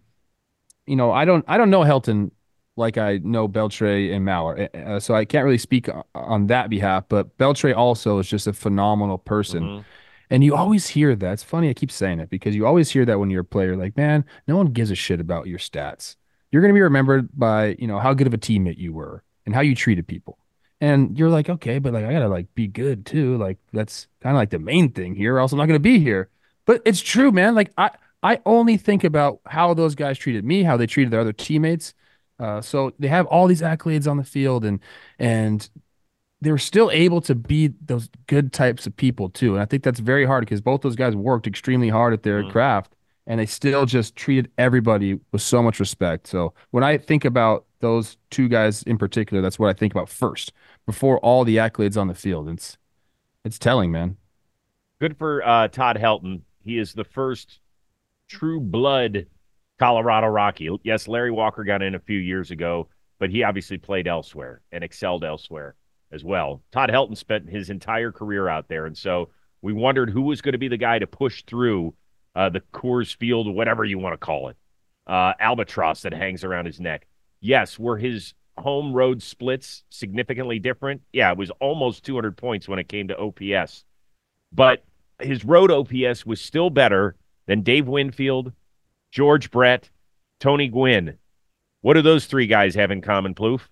you 0.86 0.96
know, 0.96 1.12
I 1.12 1.24
don't, 1.24 1.46
I 1.48 1.58
don't 1.58 1.70
know 1.70 1.82
Helton 1.82 2.32
like 2.76 2.98
I 2.98 3.18
know 3.18 3.48
Beltre 3.48 4.14
and 4.14 4.26
Mauer, 4.26 4.74
uh, 4.74 5.00
so 5.00 5.14
I 5.14 5.26
can't 5.26 5.44
really 5.44 5.58
speak 5.58 5.90
on 6.16 6.48
that 6.48 6.70
behalf. 6.70 7.06
But 7.10 7.38
Beltre 7.38 7.76
also 7.76 8.20
is 8.20 8.28
just 8.28 8.48
a 8.48 8.54
phenomenal 8.54 9.18
person. 9.18 9.64
Mm-hmm 9.64 9.82
And 10.30 10.44
you 10.44 10.56
always 10.56 10.88
hear 10.88 11.16
that. 11.16 11.34
It's 11.34 11.44
funny, 11.44 11.70
I 11.70 11.74
keep 11.74 11.92
saying 11.92 12.20
it 12.20 12.30
because 12.30 12.56
you 12.56 12.68
always 12.68 12.92
hear 12.92 13.06
that 13.06 13.20
when 13.20 13.30
you're 13.30 13.42
a 13.42 13.46
player, 13.46 13.76
like, 13.76 13.98
man, 13.98 14.26
no 14.48 14.58
one 14.58 14.68
gives 14.68 14.92
a 14.92 14.96
shit 14.96 15.20
about 15.20 15.48
your 15.48 15.60
stats. 15.60 16.16
You're 16.52 16.62
going 16.62 16.74
to 16.74 16.78
be 16.78 16.82
remembered 16.82 17.30
by, 17.34 17.76
you 17.80 17.88
know, 17.88 18.00
how 18.00 18.14
good 18.14 18.28
of 18.28 18.34
a 18.34 18.38
teammate 18.38 18.78
you 18.78 18.94
were 18.94 19.24
and 19.46 19.56
how 19.56 19.62
you 19.62 19.76
treated 19.76 20.08
people. 20.08 20.38
And 20.82 21.18
you're 21.18 21.30
like, 21.30 21.50
okay, 21.50 21.80
but 21.80 21.94
like, 21.94 22.06
I 22.06 22.14
got 22.14 22.20
to 22.20 22.30
like 22.30 22.54
be 22.56 22.68
good 22.68 23.06
too. 23.06 23.38
Like, 23.38 23.58
that's 23.74 24.08
kind 24.22 24.36
of 24.36 24.40
like 24.40 24.50
the 24.52 24.60
main 24.60 24.92
thing 24.92 25.16
here, 25.16 25.36
or 25.36 25.40
else 25.40 25.52
I'm 25.52 25.58
not 25.58 25.66
going 25.66 25.76
to 25.76 25.80
be 25.80 26.00
here. 26.00 26.30
But 26.66 26.82
it's 26.86 27.02
true, 27.02 27.32
man. 27.32 27.56
Like, 27.56 27.72
I, 27.78 27.92
I 28.22 28.40
only 28.46 28.78
think 28.78 29.04
about 29.04 29.40
how 29.46 29.74
those 29.74 29.96
guys 29.96 30.18
treated 30.18 30.46
me, 30.46 30.64
how 30.64 30.78
they 30.78 30.88
treated 30.88 31.12
their 31.12 31.22
other 31.22 31.34
teammates. 31.34 31.94
Uh, 32.40 32.62
so 32.62 32.94
they 33.00 33.08
have 33.08 33.26
all 33.26 33.48
these 33.48 33.62
accolades 33.62 34.10
on 34.10 34.18
the 34.18 34.24
field, 34.24 34.64
and 34.64 34.80
and 35.18 35.70
they 36.42 36.52
were 36.52 36.58
still 36.58 36.90
able 36.92 37.22
to 37.22 37.36
be 37.36 37.74
those 37.86 38.10
good 38.28 38.54
types 38.54 38.88
of 38.88 38.96
people 38.96 39.30
too. 39.30 39.54
And 39.54 39.62
I 39.62 39.66
think 39.66 39.84
that's 39.84 40.00
very 40.00 40.26
hard 40.26 40.42
because 40.42 40.62
both 40.62 40.82
those 40.82 40.96
guys 40.96 41.16
worked 41.16 41.48
extremely 41.48 41.90
hard 41.90 42.14
at 42.14 42.24
their 42.24 42.42
mm-hmm. 42.42 42.52
craft 42.52 42.96
and 43.28 43.40
they 43.40 43.46
still 43.46 43.86
just 43.86 44.16
treated 44.16 44.50
everybody 44.58 45.20
with 45.32 45.42
so 45.42 45.62
much 45.62 45.80
respect. 45.80 46.28
So 46.28 46.54
when 46.72 46.84
I 46.84 46.98
think 46.98 47.26
about 47.26 47.66
those 47.80 48.18
two 48.32 48.48
guys 48.48 48.84
in 48.84 48.98
particular, 48.98 49.42
that's 49.42 49.60
what 49.60 49.70
I 49.70 49.74
think 49.74 49.94
about 49.94 50.10
first 50.10 50.54
before 50.86 51.20
all 51.20 51.44
the 51.44 51.58
accolades 51.58 51.98
on 51.98 52.08
the 52.08 52.16
field. 52.16 52.50
It's 52.50 52.78
it's 53.46 53.60
telling, 53.60 53.92
man. 53.92 54.18
Good 55.00 55.18
for 55.18 55.48
uh, 55.48 55.68
Todd 55.70 55.98
Helton. 55.98 56.42
He 56.64 56.78
is 56.78 56.94
the 56.94 57.06
first 57.06 57.60
true 58.28 58.60
blood 58.60 59.28
Colorado 59.78 60.28
Rocky. 60.28 60.70
Yes, 60.84 61.08
Larry 61.08 61.32
Walker 61.32 61.64
got 61.64 61.82
in 61.82 61.96
a 61.96 62.00
few 62.00 62.18
years 62.18 62.52
ago, 62.52 62.90
but 63.18 63.30
he 63.30 63.44
obviously 63.44 63.78
played 63.78 64.08
elsewhere 64.08 64.62
and 64.72 64.84
excelled 64.84 65.24
elsewhere 65.24 65.76
as 66.12 66.24
well. 66.24 66.62
Todd 66.72 66.90
Helton 66.90 67.18
spent 67.18 67.50
his 67.50 67.70
entire 67.70 68.12
career 68.12 68.48
out 68.48 68.68
there, 68.68 68.86
and 68.86 68.98
so 68.98 69.30
we 69.62 69.74
wondered 69.74 70.10
who 70.10 70.22
was 70.22 70.42
going 70.42 70.54
to 70.54 70.58
be 70.60 70.68
the 70.68 70.78
guy 70.78 71.00
to 71.00 71.08
push 71.08 71.44
through 71.44 71.94
uh, 72.36 72.50
the 72.50 72.62
Coors 72.74 73.16
Field, 73.16 73.54
whatever 73.54 73.84
you 73.84 74.00
want 74.00 74.14
to 74.14 74.18
call 74.18 74.50
it, 74.50 74.58
uh, 75.08 75.34
albatross 75.40 76.04
that 76.04 76.14
hangs 76.14 76.44
around 76.44 76.66
his 76.66 76.80
neck. 76.80 77.08
Yes, 77.42 77.78
were 77.78 77.98
his 77.98 78.34
home 78.58 78.94
road 78.94 79.22
splits 79.22 79.84
significantly 79.90 80.60
different? 80.60 81.02
Yeah, 81.14 81.32
it 81.32 81.38
was 81.38 81.52
almost 81.60 82.06
200 82.06 82.38
points 82.38 82.68
when 82.68 82.80
it 82.80 82.90
came 82.90 83.08
to 83.08 83.18
OPS, 83.18 83.84
but 84.52 84.84
his 85.20 85.44
road 85.44 85.72
OPS 85.72 86.26
was 86.26 86.40
still 86.40 86.70
better 86.70 87.16
than 87.46 87.62
Dave 87.62 87.88
Winfield, 87.88 88.54
George 89.12 89.52
Brett, 89.52 89.90
Tony 90.40 90.68
Gwynn. 90.68 91.18
What 91.82 91.94
do 91.96 92.02
those 92.02 92.26
three 92.26 92.48
guys 92.48 92.76
have 92.76 92.92
in 92.92 93.02
common, 93.02 93.34
Plouffe? 93.34 93.68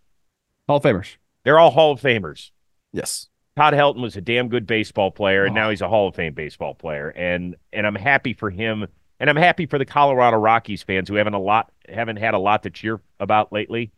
Hall 0.68 0.78
of 0.78 0.84
Famers. 0.84 1.16
They're 1.48 1.60
all 1.60 1.72
Hall 1.72 1.94
of 1.94 2.02
Famers. 2.02 2.52
Yes. 2.92 3.30
Todd 3.56 3.74
Helton 3.74 4.02
was 4.02 4.18
a 4.18 4.22
damn 4.22 4.50
good 4.50 4.68
baseball 4.68 5.12
player, 5.12 5.46
and 5.46 5.58
oh. 5.58 5.62
now 5.62 5.70
he's 5.70 5.80
a 5.80 5.88
Hall 5.88 6.10
of 6.10 6.16
Fame 6.16 6.34
baseball 6.34 6.76
player. 6.76 7.08
And 7.12 7.56
and 7.72 7.88
I'm 7.88 7.96
happy 7.96 8.34
for 8.34 8.50
him, 8.50 8.86
and 9.22 9.30
I'm 9.30 9.38
happy 9.38 9.66
for 9.66 9.78
the 9.78 9.86
Colorado 9.86 10.36
Rockies 10.36 10.84
fans 10.84 11.08
who 11.08 11.16
haven't 11.16 11.36
a 11.36 11.40
lot 11.40 11.72
haven't 11.88 12.18
had 12.18 12.34
a 12.34 12.38
lot 12.38 12.64
to 12.64 12.70
cheer 12.70 13.00
about 13.22 13.54
lately, 13.54 13.94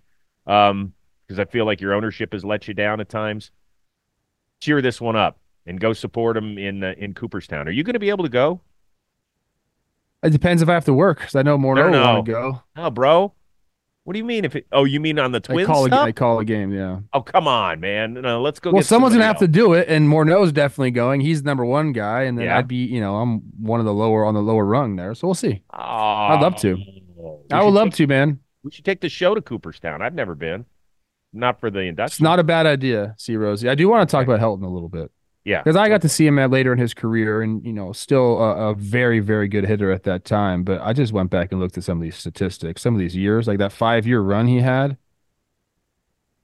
because 0.45 0.69
um, 0.69 0.93
I 1.39 1.45
feel 1.45 1.65
like 1.65 1.81
your 1.81 1.95
ownership 1.95 2.33
has 2.33 2.45
let 2.45 2.67
you 2.67 2.75
down 2.75 2.99
at 2.99 3.09
times. 3.09 3.49
Cheer 4.61 4.79
this 4.83 5.01
one 5.01 5.15
up 5.15 5.39
and 5.65 5.79
go 5.79 5.93
support 5.93 6.35
them 6.35 6.59
in 6.59 6.83
uh, 6.83 6.93
in 6.99 7.15
Cooperstown. 7.15 7.67
Are 7.67 7.71
you 7.71 7.83
going 7.83 7.93
to 7.93 7.99
be 7.99 8.11
able 8.11 8.25
to 8.25 8.29
go? 8.29 8.61
It 10.21 10.29
depends 10.29 10.61
if 10.61 10.69
I 10.69 10.75
have 10.75 10.85
to 10.85 10.93
work, 10.93 11.17
because 11.17 11.33
I 11.33 11.41
know 11.41 11.57
more 11.57 11.73
no, 11.73 11.89
no. 11.89 12.13
want 12.13 12.25
to 12.27 12.31
go. 12.31 12.61
Oh, 12.75 12.91
bro, 12.91 13.33
what 14.09 14.13
do 14.13 14.17
you 14.17 14.25
mean 14.25 14.43
if 14.43 14.55
it? 14.55 14.65
Oh, 14.71 14.85
you 14.85 14.99
mean 14.99 15.19
on 15.19 15.33
the 15.33 15.39
Twins? 15.39 15.67
They 15.67 15.71
call? 15.71 15.85
A, 15.85 16.05
they 16.05 16.13
call 16.13 16.39
a 16.39 16.43
game, 16.43 16.73
yeah. 16.73 17.01
Oh, 17.13 17.21
come 17.21 17.47
on, 17.47 17.79
man. 17.79 18.15
No, 18.15 18.41
let's 18.41 18.59
go. 18.59 18.71
Well, 18.71 18.81
someone's 18.81 19.13
gonna 19.13 19.23
else. 19.23 19.33
have 19.33 19.41
to 19.41 19.47
do 19.47 19.73
it, 19.73 19.87
and 19.87 20.09
Morneau's 20.09 20.51
definitely 20.51 20.89
going. 20.89 21.21
He's 21.21 21.43
number 21.43 21.63
one 21.63 21.91
guy, 21.91 22.23
and 22.23 22.35
then 22.35 22.45
yeah. 22.47 22.57
I'd 22.57 22.67
be, 22.67 22.77
you 22.77 23.01
know, 23.01 23.17
I'm 23.17 23.41
one 23.63 23.79
of 23.79 23.85
the 23.85 23.93
lower 23.93 24.25
on 24.25 24.33
the 24.33 24.41
lower 24.41 24.65
rung 24.65 24.95
there, 24.95 25.13
so 25.13 25.27
we'll 25.27 25.35
see. 25.35 25.61
Oh, 25.71 25.77
I'd 25.77 26.41
love 26.41 26.55
to. 26.61 26.75
I 27.51 27.63
would 27.63 27.69
love 27.69 27.89
take, 27.89 27.97
to, 27.97 28.07
man. 28.07 28.39
We 28.63 28.71
should 28.71 28.83
take 28.83 29.01
the 29.01 29.09
show 29.09 29.35
to 29.35 29.43
Cooperstown. 29.43 30.01
I've 30.01 30.15
never 30.15 30.33
been. 30.33 30.65
Not 31.31 31.59
for 31.59 31.69
the 31.69 31.81
induction. 31.81 32.15
It's 32.15 32.21
not 32.21 32.39
a 32.39 32.43
bad 32.43 32.65
idea. 32.65 33.13
See, 33.19 33.35
Rosie. 33.35 33.69
I 33.69 33.75
do 33.75 33.87
want 33.89 34.09
to 34.09 34.11
talk 34.11 34.23
okay. 34.23 34.33
about 34.33 34.43
Helton 34.43 34.63
a 34.63 34.69
little 34.69 34.89
bit. 34.89 35.11
Yeah, 35.45 35.63
because 35.63 35.75
I 35.75 35.87
got 35.89 36.01
to 36.01 36.09
see 36.09 36.27
him 36.27 36.37
at 36.37 36.51
later 36.51 36.73
in 36.73 36.79
his 36.79 36.93
career, 36.93 37.41
and 37.41 37.65
you 37.65 37.73
know, 37.73 37.91
still 37.93 38.39
a, 38.39 38.69
a, 38.71 38.75
very, 38.75 39.19
very 39.19 39.47
good 39.47 39.65
hitter 39.65 39.91
at 39.91 40.03
that 40.03 40.25
time. 40.25 40.63
But 40.63 40.81
I 40.81 40.93
just 40.93 41.13
went 41.13 41.29
back 41.29 41.51
and 41.51 41.59
looked 41.59 41.77
at 41.77 41.83
some 41.83 41.97
of 41.97 42.03
these 42.03 42.17
statistics, 42.17 42.81
some 42.81 42.93
of 42.93 42.99
these 42.99 43.15
years, 43.15 43.47
like 43.47 43.57
that 43.59 43.71
five-year 43.71 44.19
run 44.19 44.47
he 44.47 44.59
had. 44.59 44.97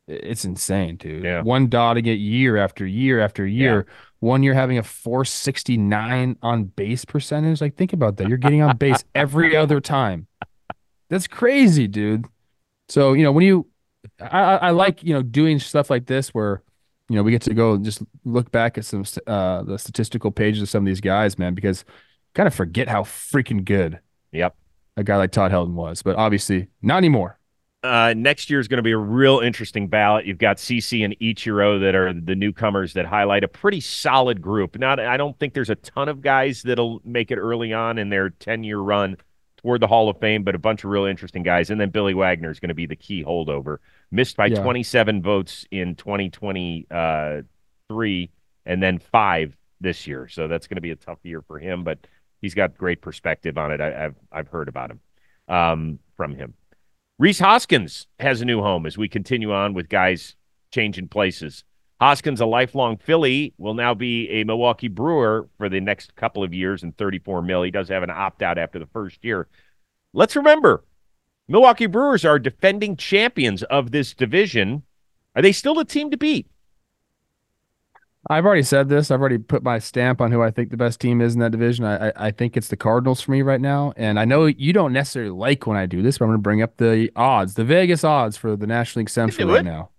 It's 0.07 0.45
insane, 0.45 0.97
dude. 0.97 1.23
Yeah. 1.23 1.41
One 1.41 1.67
dotting 1.67 2.05
it 2.05 2.19
year 2.19 2.57
after 2.57 2.85
year 2.85 3.19
after 3.19 3.45
year. 3.45 3.85
Yeah. 3.87 3.93
One 4.19 4.43
year 4.43 4.53
having 4.53 4.77
a 4.77 4.83
469 4.83 6.37
on 6.41 6.63
base 6.65 7.05
percentage. 7.05 7.59
Like, 7.59 7.75
think 7.75 7.91
about 7.91 8.17
that. 8.17 8.27
You're 8.27 8.37
getting 8.37 8.61
on 8.61 8.77
base 8.77 9.03
every 9.15 9.55
other 9.55 9.81
time. 9.81 10.27
That's 11.09 11.27
crazy, 11.27 11.87
dude. 11.87 12.25
So, 12.87 13.13
you 13.13 13.23
know, 13.23 13.31
when 13.31 13.45
you, 13.45 13.67
I, 14.19 14.57
I 14.57 14.69
like, 14.71 15.03
you 15.03 15.13
know, 15.13 15.23
doing 15.23 15.59
stuff 15.59 15.89
like 15.89 16.05
this 16.05 16.29
where 16.29 16.61
you 17.09 17.15
know, 17.15 17.23
we 17.23 17.31
get 17.31 17.41
to 17.43 17.53
go 17.53 17.73
and 17.73 17.85
just 17.85 18.01
look 18.23 18.51
back 18.51 18.77
at 18.77 18.85
some 18.85 19.03
uh 19.27 19.63
the 19.63 19.77
statistical 19.77 20.31
pages 20.31 20.61
of 20.61 20.69
some 20.69 20.83
of 20.83 20.87
these 20.87 21.01
guys, 21.01 21.37
man, 21.37 21.53
because 21.53 21.85
kind 22.33 22.47
of 22.47 22.53
forget 22.53 22.87
how 22.87 23.03
freaking 23.03 23.63
good. 23.63 23.99
Yep. 24.31 24.55
A 24.97 25.03
guy 25.03 25.17
like 25.17 25.31
Todd 25.31 25.51
Helton 25.51 25.73
was, 25.73 26.01
but 26.01 26.15
obviously 26.15 26.67
not 26.81 26.97
anymore. 26.97 27.39
Uh, 27.85 28.15
next 28.17 28.49
year 28.49 28.59
is 28.59 28.67
going 28.67 28.77
to 28.77 28.83
be 28.83 28.93
a 28.93 28.97
real 28.97 29.41
interesting 29.41 29.87
ballot. 29.87 30.25
You've 30.25 30.39
got 30.39 30.57
CC 30.57 31.05
and 31.05 31.15
Ichiro 31.19 31.79
that 31.81 31.93
are 31.93 32.13
the 32.13 32.33
newcomers 32.33 32.93
that 32.93 33.05
highlight 33.05 33.43
a 33.43 33.47
pretty 33.47 33.79
solid 33.79 34.41
group. 34.41 34.79
Not, 34.79 34.99
I 34.99 35.17
don't 35.17 35.37
think 35.37 35.53
there's 35.53 35.69
a 35.69 35.75
ton 35.75 36.09
of 36.09 36.21
guys 36.21 36.63
that'll 36.63 36.99
make 37.05 37.29
it 37.29 37.37
early 37.37 37.73
on 37.73 37.99
in 37.99 38.09
their 38.09 38.31
10 38.31 38.63
year 38.63 38.79
run 38.79 39.17
toward 39.57 39.81
the 39.81 39.87
Hall 39.87 40.09
of 40.09 40.19
Fame, 40.19 40.43
but 40.43 40.55
a 40.55 40.59
bunch 40.59 40.83
of 40.83 40.89
real 40.89 41.05
interesting 41.05 41.43
guys. 41.43 41.69
And 41.69 41.79
then 41.79 41.91
Billy 41.91 42.15
Wagner 42.15 42.49
is 42.49 42.59
going 42.59 42.69
to 42.69 42.75
be 42.75 42.87
the 42.87 42.95
key 42.95 43.23
holdover 43.23 43.77
missed 44.11 44.37
by 44.37 44.47
yeah. 44.47 44.61
27 44.61 45.21
votes 45.21 45.65
in 45.71 45.95
2023 45.95 46.85
uh, 46.91 48.27
and 48.65 48.83
then 48.83 48.99
five 48.99 49.57
this 49.81 50.07
year. 50.07 50.27
So 50.27 50.47
that's 50.47 50.67
going 50.67 50.77
to 50.77 50.81
be 50.81 50.91
a 50.91 50.95
tough 50.95 51.19
year 51.23 51.41
for 51.41 51.59
him, 51.59 51.83
but 51.83 51.99
he's 52.41 52.53
got 52.53 52.77
great 52.77 53.01
perspective 53.01 53.57
on 53.57 53.71
it. 53.71 53.81
I, 53.81 53.91
have 53.91 54.15
I've 54.31 54.47
heard 54.47 54.67
about 54.67 54.91
him 54.91 54.99
um, 55.47 55.99
from 56.15 56.35
him. 56.35 56.53
Rhys 57.17 57.39
Hoskins 57.39 58.07
has 58.19 58.41
a 58.41 58.45
new 58.45 58.61
home 58.61 58.85
as 58.85 58.97
we 58.97 59.07
continue 59.07 59.53
on 59.53 59.73
with 59.73 59.89
guys 59.89 60.35
changing 60.71 61.07
places. 61.07 61.63
Hoskins, 62.01 62.41
a 62.41 62.45
lifelong 62.45 62.97
Philly, 62.97 63.53
will 63.57 63.73
now 63.73 63.93
be 63.93 64.29
a 64.29 64.43
Milwaukee 64.43 64.89
Brewer 64.89 65.47
for 65.57 65.69
the 65.69 65.79
next 65.79 66.15
couple 66.15 66.43
of 66.43 66.53
years 66.53 66.83
and 66.83 66.95
34 66.97 67.41
mil. 67.41 67.63
He 67.63 67.71
does 67.71 67.87
have 67.87 68.03
an 68.03 68.09
opt 68.09 68.41
out 68.41 68.57
after 68.57 68.79
the 68.79 68.85
first 68.87 69.23
year. 69.23 69.47
Let's 70.13 70.35
remember 70.35 70.83
Milwaukee 71.47 71.85
Brewers 71.85 72.25
are 72.25 72.39
defending 72.39 72.95
champions 72.95 73.63
of 73.63 73.91
this 73.91 74.13
division. 74.13 74.83
Are 75.35 75.41
they 75.41 75.51
still 75.51 75.75
the 75.75 75.85
team 75.85 76.09
to 76.11 76.17
beat? 76.17 76.47
I've 78.27 78.45
already 78.45 78.63
said 78.63 78.89
this. 78.89 79.11
I've 79.11 79.19
already 79.19 79.37
put 79.37 79.61
my 79.61 79.77
stamp 79.77 80.19
on 80.19 80.31
who 80.31 80.41
I 80.41 80.49
think 80.49 80.71
the 80.71 80.77
best 80.77 80.99
team 80.99 81.21
is 81.21 81.35
in 81.35 81.41
that 81.41 81.51
division. 81.51 81.85
I, 81.85 82.07
I, 82.07 82.13
I 82.15 82.31
think 82.31 82.57
it's 82.57 82.69
the 82.69 82.75
Cardinals 82.75 83.21
for 83.21 83.31
me 83.31 83.43
right 83.43 83.61
now. 83.61 83.93
And 83.97 84.19
I 84.19 84.25
know 84.25 84.47
you 84.47 84.73
don't 84.73 84.93
necessarily 84.93 85.29
like 85.29 85.67
when 85.67 85.77
I 85.77 85.85
do 85.85 86.01
this, 86.01 86.17
but 86.17 86.25
I'm 86.25 86.29
going 86.29 86.39
to 86.39 86.41
bring 86.41 86.61
up 86.63 86.77
the 86.77 87.11
odds, 87.15 87.53
the 87.53 87.63
Vegas 87.63 88.03
odds 88.03 88.35
for 88.35 88.55
the 88.55 88.65
National 88.65 89.01
League 89.01 89.11
Central 89.11 89.47
right 89.47 89.63
now. 89.63 89.89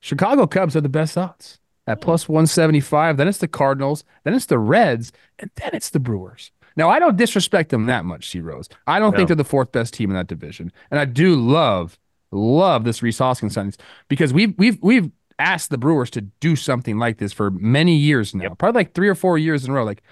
Chicago 0.00 0.46
Cubs 0.46 0.74
are 0.74 0.80
the 0.80 0.88
best 0.88 1.18
odds 1.18 1.60
at 1.86 2.00
plus 2.00 2.28
175. 2.28 3.18
Then 3.18 3.28
it's 3.28 3.38
the 3.38 3.48
Cardinals. 3.48 4.04
Then 4.22 4.32
it's 4.32 4.46
the 4.46 4.58
Reds. 4.58 5.12
And 5.38 5.50
then 5.56 5.70
it's 5.74 5.90
the 5.90 6.00
Brewers. 6.00 6.50
Now, 6.76 6.90
I 6.90 6.98
don't 6.98 7.16
disrespect 7.16 7.70
them 7.70 7.86
that 7.86 8.04
much, 8.04 8.30
C 8.30 8.40
Rose. 8.40 8.68
I 8.86 8.98
don't 8.98 9.12
no. 9.12 9.16
think 9.16 9.28
they're 9.28 9.36
the 9.36 9.44
fourth 9.44 9.72
best 9.72 9.94
team 9.94 10.10
in 10.10 10.16
that 10.16 10.26
division. 10.26 10.72
And 10.90 10.98
I 10.98 11.04
do 11.04 11.36
love, 11.36 11.98
love 12.32 12.84
this 12.84 13.02
Rhys 13.02 13.18
Hoskins 13.18 13.54
signing 13.54 13.74
because 14.08 14.32
we've 14.32 14.54
we've 14.58 14.78
we've 14.82 15.10
asked 15.38 15.70
the 15.70 15.78
Brewers 15.78 16.10
to 16.10 16.20
do 16.20 16.56
something 16.56 16.98
like 16.98 17.18
this 17.18 17.32
for 17.32 17.50
many 17.50 17.96
years 17.96 18.34
now, 18.34 18.44
yep. 18.44 18.58
probably 18.58 18.80
like 18.80 18.94
three 18.94 19.08
or 19.08 19.14
four 19.14 19.38
years 19.38 19.64
in 19.64 19.70
a 19.70 19.74
row. 19.74 19.84
Like 19.84 20.02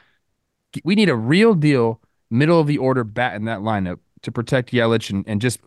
we 0.84 0.94
need 0.94 1.08
a 1.08 1.16
real 1.16 1.54
deal 1.54 2.00
middle 2.30 2.60
of 2.60 2.66
the 2.66 2.78
order 2.78 3.04
bat 3.04 3.34
in 3.34 3.44
that 3.44 3.60
lineup 3.60 3.98
to 4.22 4.32
protect 4.32 4.72
Yelich 4.72 5.10
and, 5.10 5.24
and 5.26 5.40
just 5.40 5.60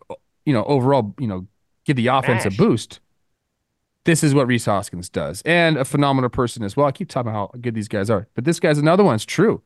you 0.46 0.54
know 0.54 0.64
overall 0.66 1.14
you 1.20 1.28
know 1.28 1.48
give 1.86 1.96
the 1.96 2.08
offense 2.08 2.46
Ash. 2.46 2.54
a 2.54 2.58
boost. 2.58 3.00
This 4.06 4.24
is 4.24 4.36
what 4.36 4.46
Rhys 4.46 4.66
Hoskins 4.66 5.10
does, 5.10 5.42
and 5.46 5.78
a 5.78 5.86
phenomenal 5.86 6.30
person 6.30 6.64
as 6.64 6.78
well. 6.78 6.86
I 6.86 6.92
keep 6.92 7.10
talking 7.10 7.32
about 7.32 7.52
how 7.54 7.60
good 7.60 7.74
these 7.74 7.88
guys 7.88 8.10
are, 8.10 8.28
but 8.36 8.46
this 8.46 8.60
guy's 8.60 8.78
another 8.78 9.04
one. 9.04 9.16
It's 9.16 9.26
true. 9.26 9.64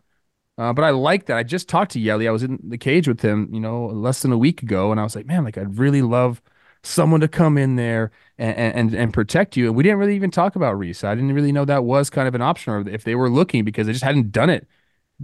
Uh, 0.60 0.74
but 0.74 0.84
I 0.84 0.90
like 0.90 1.28
that. 1.28 1.38
I 1.38 1.44
just 1.44 1.70
talked 1.70 1.94
to 1.94 2.02
Yelly. 2.02 2.28
I 2.28 2.32
was 2.32 2.44
in 2.44 2.60
the 2.62 2.78
cage 2.78 3.08
with 3.08 3.22
him, 3.22 3.48
you 3.50 3.62
know, 3.62 3.86
less 3.86 4.22
than 4.22 4.34
a 4.34 4.38
week 4.38 4.62
ago, 4.62 4.92
and 4.92 5.00
I 5.00 5.04
was 5.04 5.16
like, 5.16 5.26
man, 5.26 5.46
like 5.46 5.58
I'd 5.58 5.80
really 5.80 6.02
love 6.02 6.42
someone 6.84 7.22
to 7.22 7.30
come 7.30 7.58
in 7.58 7.78
there 7.78 8.12
and 8.38 8.58
and 8.58 8.94
and 8.94 9.14
protect 9.14 9.56
you. 9.56 9.68
And 9.68 9.76
we 9.76 9.84
didn't 9.84 10.00
really 10.00 10.18
even 10.18 10.32
talk 10.32 10.58
about 10.58 10.78
Rhys. 10.78 11.02
I 11.06 11.16
didn't 11.16 11.32
really 11.34 11.54
know 11.54 11.64
that 11.64 11.86
was 11.86 12.10
kind 12.10 12.28
of 12.28 12.36
an 12.36 12.42
option, 12.42 12.74
or 12.74 12.90
if 12.90 13.06
they 13.06 13.16
were 13.16 13.30
looking 13.30 13.64
because 13.64 13.88
they 13.88 13.94
just 13.94 14.04
hadn't 14.04 14.34
done 14.34 14.50
it 14.50 14.68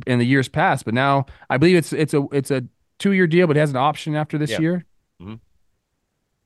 in 0.07 0.19
the 0.19 0.25
years 0.25 0.47
past. 0.47 0.85
But 0.85 0.93
now 0.93 1.25
I 1.49 1.57
believe 1.57 1.75
it's 1.75 1.91
it's 1.91 2.13
a 2.13 2.25
it's 2.31 2.49
a 2.49 2.63
two 2.97 3.11
year 3.11 3.27
deal, 3.27 3.45
but 3.45 3.57
it 3.57 3.59
has 3.59 3.71
an 3.71 3.75
option 3.75 4.15
after 4.15 4.37
this 4.37 4.51
yeah. 4.51 4.61
year. 4.61 4.85
Mm-hmm. 5.21 5.35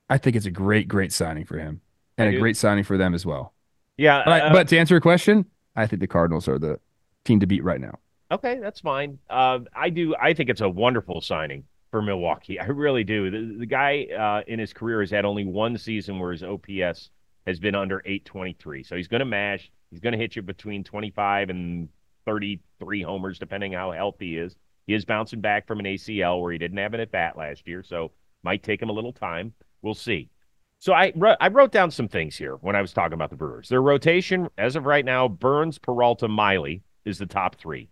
I 0.08 0.18
think 0.18 0.34
it's 0.34 0.46
a 0.46 0.50
great 0.50 0.88
great 0.88 1.12
signing 1.12 1.44
for 1.44 1.58
him 1.58 1.80
and 2.18 2.28
I 2.28 2.30
a 2.30 2.34
do. 2.34 2.40
great 2.40 2.56
signing 2.56 2.82
for 2.82 2.98
them 2.98 3.14
as 3.14 3.24
well. 3.24 3.54
Yeah, 3.96 4.22
but, 4.24 4.42
uh, 4.42 4.52
but 4.52 4.68
to 4.68 4.78
answer 4.78 4.94
your 4.94 5.00
question, 5.00 5.44
I 5.76 5.86
think 5.86 6.00
the 6.00 6.08
Cardinals 6.08 6.48
are 6.48 6.58
the 6.58 6.80
team 7.24 7.38
to 7.38 7.46
beat 7.46 7.62
right 7.62 7.80
now. 7.80 7.98
Okay, 8.30 8.60
that's 8.60 8.80
fine. 8.80 9.18
Uh, 9.28 9.60
I 9.74 9.90
do. 9.90 10.14
I 10.20 10.34
think 10.34 10.50
it's 10.50 10.60
a 10.60 10.68
wonderful 10.68 11.20
signing 11.20 11.64
for 11.90 12.00
Milwaukee. 12.00 12.60
I 12.60 12.66
really 12.66 13.02
do. 13.02 13.30
The, 13.30 13.58
the 13.58 13.66
guy 13.66 14.06
uh, 14.16 14.42
in 14.46 14.58
his 14.58 14.72
career 14.72 15.00
has 15.00 15.10
had 15.10 15.24
only 15.24 15.44
one 15.44 15.76
season 15.76 16.18
where 16.18 16.32
his 16.32 16.44
OPS 16.44 17.10
has 17.46 17.58
been 17.58 17.74
under 17.74 18.00
823. 18.04 18.84
So 18.84 18.96
he's 18.96 19.08
going 19.08 19.20
to 19.20 19.24
mash. 19.24 19.70
He's 19.90 20.00
going 20.00 20.12
to 20.12 20.18
hit 20.18 20.36
you 20.36 20.42
between 20.42 20.84
25 20.84 21.50
and 21.50 21.88
33 22.24 23.02
homers, 23.02 23.38
depending 23.38 23.72
how 23.72 23.90
healthy 23.90 24.32
he 24.32 24.38
is. 24.38 24.54
He 24.86 24.94
is 24.94 25.04
bouncing 25.04 25.40
back 25.40 25.66
from 25.66 25.80
an 25.80 25.86
ACL 25.86 26.40
where 26.40 26.52
he 26.52 26.58
didn't 26.58 26.78
have 26.78 26.94
an 26.94 27.00
at 27.00 27.10
bat 27.10 27.36
last 27.36 27.66
year, 27.66 27.82
so 27.82 28.12
might 28.42 28.62
take 28.62 28.80
him 28.80 28.90
a 28.90 28.92
little 28.92 29.12
time. 29.12 29.52
We'll 29.82 29.94
see. 29.94 30.30
So 30.78 30.94
I 30.94 31.12
I 31.40 31.48
wrote 31.48 31.72
down 31.72 31.90
some 31.90 32.08
things 32.08 32.36
here 32.36 32.56
when 32.56 32.74
I 32.74 32.80
was 32.80 32.92
talking 32.92 33.14
about 33.14 33.30
the 33.30 33.36
Brewers. 33.36 33.68
Their 33.68 33.82
rotation, 33.82 34.48
as 34.56 34.76
of 34.76 34.86
right 34.86 35.04
now, 35.04 35.28
Burnes, 35.28 35.78
Peralta, 35.78 36.28
Miley 36.28 36.82
is 37.04 37.18
the 37.18 37.26
top 37.26 37.56
three. 37.56 37.88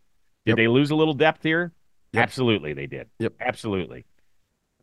Did 0.49 0.53
yep. 0.53 0.57
they 0.57 0.69
lose 0.69 0.91
a 0.91 0.95
little 0.95 1.13
depth 1.13 1.43
here? 1.43 1.75
Yep. 2.15 2.23
Absolutely, 2.23 2.73
they 2.73 2.87
did. 2.87 3.11
Yep, 3.19 3.35
absolutely. 3.39 4.07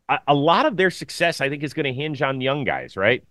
A, 0.08 0.20
a 0.28 0.34
lot 0.34 0.64
of 0.64 0.76
their 0.76 0.92
success, 0.92 1.40
I 1.40 1.48
think, 1.48 1.64
is 1.64 1.74
going 1.74 1.86
to 1.86 1.92
hinge 1.92 2.22
on 2.22 2.40
young 2.40 2.62
guys, 2.62 2.96
right? 2.96 3.24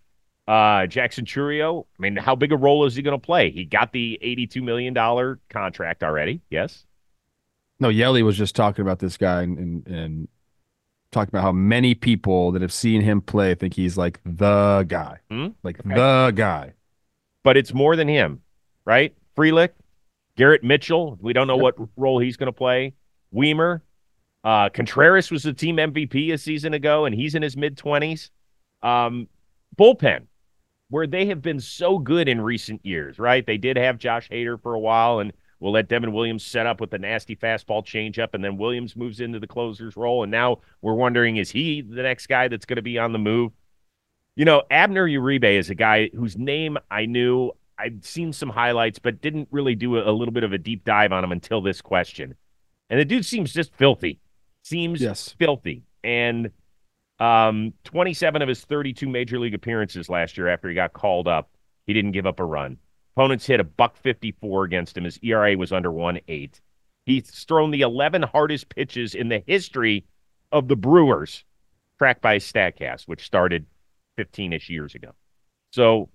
Uh, 0.46 0.86
Jackson 0.86 1.24
Chourio, 1.24 1.86
I 1.98 2.02
mean, 2.02 2.18
how 2.18 2.36
big 2.36 2.52
a 2.52 2.58
role 2.58 2.86
is 2.86 2.94
he 2.94 3.02
going 3.02 3.18
to 3.18 3.26
play? 3.26 3.52
He 3.52 3.64
got 3.64 3.94
the 3.94 4.20
$82 4.22 4.62
million 4.62 5.40
contract 5.50 6.04
already. 6.04 6.42
Yes. 6.50 6.86
No, 7.80 7.88
Yelly 7.88 8.22
was 8.22 8.38
just 8.38 8.54
talking 8.54 8.82
about 8.82 9.00
this 9.00 9.16
guy 9.16 9.44
and, 9.44 9.58
and, 9.58 9.88
and 9.88 10.28
talking 11.12 11.30
about 11.30 11.44
how 11.44 11.54
many 11.54 11.96
people 11.96 12.52
that 12.52 12.62
have 12.62 12.74
seen 12.74 13.00
him 13.00 13.22
play 13.22 13.56
think 13.56 13.76
he's 13.76 13.98
like 13.98 14.20
the 14.26 14.84
guy, 14.90 15.20
hmm? 15.32 15.48
like 15.64 15.80
okay. 15.80 15.96
the 15.96 16.34
guy. 16.36 16.74
But 17.44 17.56
it's 17.56 17.74
more 17.74 17.96
than 17.96 18.10
him, 18.10 18.42
right? 18.84 19.16
Frelick, 19.38 19.70
Garrett 20.38 20.64
Mitchell. 20.64 21.18
We 21.22 21.34
don't 21.34 21.48
know 21.48 21.58
what 21.58 21.76
role 21.96 22.20
he's 22.20 22.38
going 22.38 22.48
to 22.48 22.54
play. 22.54 22.94
Wiemer, 23.34 23.82
uh, 24.44 24.70
Contreras 24.70 25.32
was 25.32 25.44
the 25.44 25.54
team 25.54 25.78
MVP 25.78 26.32
a 26.32 26.38
season 26.38 26.74
ago, 26.74 27.06
and 27.06 27.16
he's 27.16 27.36
in 27.36 27.42
his 27.42 27.58
mid 27.58 27.78
twenties. 27.78 28.32
Um, 28.84 29.28
bullpen, 29.76 30.28
where 30.90 31.08
they 31.08 31.26
have 31.28 31.42
been 31.42 31.60
so 31.60 31.98
good 31.98 32.30
in 32.30 32.40
recent 32.40 32.86
years, 32.86 33.18
right? 33.18 33.46
They 33.46 33.58
did 33.58 33.78
have 33.78 33.98
Josh 33.98 34.30
Hader 34.30 34.62
for 34.62 34.74
a 34.74 34.80
while, 34.80 35.20
and 35.20 35.34
we'll 35.60 35.72
let 35.72 35.90
Devin 35.90 36.14
Williams 36.14 36.46
set 36.46 36.68
up 36.68 36.80
with 36.80 36.92
the 36.92 37.00
nasty 37.00 37.36
fastball 37.36 37.84
changeup, 37.84 38.34
and 38.34 38.44
then 38.44 38.58
Williams 38.58 38.96
moves 38.96 39.20
into 39.20 39.40
the 39.40 39.48
closer's 39.48 39.98
role. 39.98 40.24
And 40.24 40.32
now 40.32 40.60
we're 40.82 40.94
wondering, 40.94 41.38
is 41.38 41.50
he 41.50 41.82
the 41.82 42.04
next 42.04 42.28
guy 42.28 42.48
that's 42.48 42.66
going 42.66 42.78
to 42.78 42.84
be 42.84 43.00
on 43.00 43.14
the 43.14 43.20
move? 43.20 43.52
You 44.36 44.46
know, 44.46 44.64
Abner 44.70 45.08
Uribe 45.08 45.58
is 45.58 45.70
a 45.70 45.76
guy 45.76 46.10
whose 46.14 46.38
name 46.38 46.78
I 46.92 47.06
knew. 47.06 47.52
I'd 47.78 48.06
seen 48.06 48.34
some 48.34 48.50
highlights, 48.50 49.00
but 49.00 49.22
didn't 49.22 49.48
really 49.52 49.76
do 49.76 49.98
a, 49.98 50.10
a 50.10 50.14
little 50.14 50.34
bit 50.34 50.44
of 50.44 50.54
a 50.54 50.58
deep 50.58 50.84
dive 50.84 51.12
on 51.12 51.24
him 51.24 51.32
until 51.32 51.62
this 51.62 51.82
question. 51.82 52.36
And 52.90 53.00
the 53.00 53.06
dude 53.06 53.26
seems 53.26 53.54
just 53.54 53.74
filthy. 53.74 54.20
Seems 54.64 55.02
yes. 55.02 55.36
filthy. 55.38 55.84
And 56.04 56.52
um, 57.20 57.74
27 57.84 58.42
of 58.42 58.48
his 58.48 58.62
32 58.62 59.08
major 59.08 59.40
league 59.40 59.54
appearances 59.54 60.10
last 60.10 60.38
year 60.38 60.48
after 60.48 60.70
he 60.70 60.76
got 60.76 60.94
called 60.94 61.28
up, 61.28 61.50
he 61.86 61.94
didn't 61.94 62.12
give 62.12 62.26
up 62.26 62.40
a 62.40 62.46
run. 62.46 62.78
Opponents 63.16 63.46
hit 63.46 63.60
a 63.60 63.64
buck 63.64 63.96
54 63.96 64.66
against 64.66 64.98
him. 64.98 65.06
His 65.06 65.20
ERA 65.24 65.56
was 65.56 65.72
under 65.72 65.90
1.8. 65.90 66.60
He's 67.06 67.30
thrown 67.30 67.72
the 67.72 67.82
11 67.82 68.24
hardest 68.24 68.70
pitches 68.70 69.16
in 69.16 69.30
the 69.30 69.44
history 69.46 70.06
of 70.52 70.68
the 70.68 70.76
Brewers, 70.76 71.44
tracked 71.98 72.22
by 72.22 72.38
StatCast, 72.38 73.08
which 73.08 73.26
started 73.26 73.66
15 74.18 74.54
ish 74.54 74.70
years 74.70 74.96
ago. 74.96 75.12
So 75.72 76.10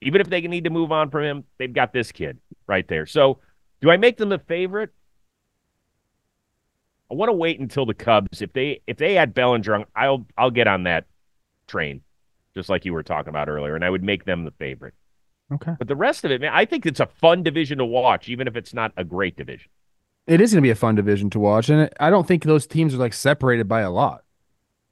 even 0.00 0.20
if 0.20 0.28
they 0.28 0.40
need 0.42 0.64
to 0.64 0.70
move 0.70 0.92
on 0.92 1.10
from 1.10 1.24
him, 1.24 1.44
they've 1.58 1.72
got 1.72 1.92
this 1.92 2.12
kid 2.12 2.38
right 2.66 2.86
there. 2.88 3.06
So 3.06 3.38
do 3.80 3.90
I 3.90 3.96
make 3.96 4.16
them 4.16 4.28
the 4.28 4.38
favorite? 4.38 4.90
I 7.10 7.14
want 7.14 7.30
to 7.30 7.34
wait 7.34 7.58
until 7.58 7.86
the 7.86 7.94
Cubs. 7.94 8.42
If 8.42 8.52
they 8.52 8.82
if 8.86 8.98
they 8.98 9.16
add 9.16 9.34
Bellinger, 9.34 9.84
I'll 9.96 10.26
I'll 10.36 10.50
get 10.50 10.66
on 10.66 10.84
that 10.84 11.06
train, 11.66 12.02
just 12.54 12.68
like 12.68 12.84
you 12.84 12.92
were 12.92 13.02
talking 13.02 13.30
about 13.30 13.48
earlier, 13.48 13.74
and 13.74 13.84
I 13.84 13.90
would 13.90 14.02
make 14.02 14.24
them 14.24 14.44
the 14.44 14.50
favorite. 14.52 14.94
Okay. 15.50 15.72
But 15.78 15.88
the 15.88 15.96
rest 15.96 16.24
of 16.24 16.30
it, 16.30 16.42
man, 16.42 16.52
I 16.52 16.66
think 16.66 16.84
it's 16.84 17.00
a 17.00 17.06
fun 17.06 17.42
division 17.42 17.78
to 17.78 17.84
watch, 17.86 18.28
even 18.28 18.46
if 18.46 18.56
it's 18.56 18.74
not 18.74 18.92
a 18.98 19.04
great 19.04 19.36
division. 19.36 19.70
It 20.26 20.42
is 20.42 20.52
going 20.52 20.62
to 20.62 20.66
be 20.66 20.70
a 20.70 20.74
fun 20.74 20.94
division 20.94 21.30
to 21.30 21.40
watch, 21.40 21.70
and 21.70 21.88
I 21.98 22.10
don't 22.10 22.28
think 22.28 22.44
those 22.44 22.66
teams 22.66 22.94
are 22.94 22.98
like 22.98 23.14
separated 23.14 23.66
by 23.66 23.80
a 23.80 23.90
lot. 23.90 24.24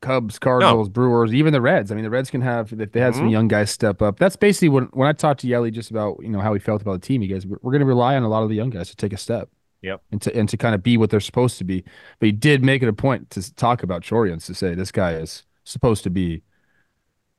Cubs, 0.02 0.38
Cardinals, 0.38 0.88
no. 0.88 0.92
Brewers, 0.92 1.34
even 1.34 1.52
the 1.52 1.60
Reds. 1.60 1.90
I 1.90 1.94
mean, 1.94 2.04
the 2.04 2.10
Reds 2.10 2.30
can 2.30 2.42
have 2.42 2.72
if 2.72 2.92
they 2.92 3.00
had 3.00 3.12
mm-hmm. 3.12 3.20
some 3.20 3.28
young 3.28 3.48
guys 3.48 3.70
step 3.70 4.02
up. 4.02 4.18
That's 4.18 4.36
basically 4.36 4.68
when 4.68 4.84
when 4.92 5.08
I 5.08 5.12
talked 5.12 5.40
to 5.40 5.48
Yelly 5.48 5.70
just 5.70 5.90
about 5.90 6.18
you 6.22 6.28
know 6.28 6.40
how 6.40 6.52
he 6.52 6.60
felt 6.60 6.82
about 6.82 7.00
the 7.00 7.06
team. 7.06 7.22
He 7.22 7.28
goes, 7.28 7.46
"We're, 7.46 7.58
we're 7.62 7.72
going 7.72 7.80
to 7.80 7.86
rely 7.86 8.16
on 8.16 8.22
a 8.22 8.28
lot 8.28 8.42
of 8.42 8.48
the 8.48 8.54
young 8.54 8.70
guys 8.70 8.90
to 8.90 8.96
take 8.96 9.12
a 9.12 9.16
step." 9.16 9.48
Yep. 9.82 10.02
And 10.10 10.22
to 10.22 10.36
and 10.36 10.48
to 10.48 10.56
kind 10.56 10.74
of 10.74 10.82
be 10.82 10.96
what 10.96 11.10
they're 11.10 11.20
supposed 11.20 11.58
to 11.58 11.64
be. 11.64 11.84
But 12.18 12.26
he 12.26 12.32
did 12.32 12.64
make 12.64 12.82
it 12.82 12.88
a 12.88 12.92
point 12.92 13.30
to 13.30 13.54
talk 13.54 13.82
about 13.82 14.02
Chorians 14.02 14.46
to 14.46 14.54
say 14.54 14.74
this 14.74 14.92
guy 14.92 15.12
is 15.12 15.44
supposed 15.64 16.04
to 16.04 16.10
be 16.10 16.42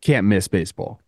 can't 0.02 0.28
miss 0.28 0.48
baseball. 0.48 1.02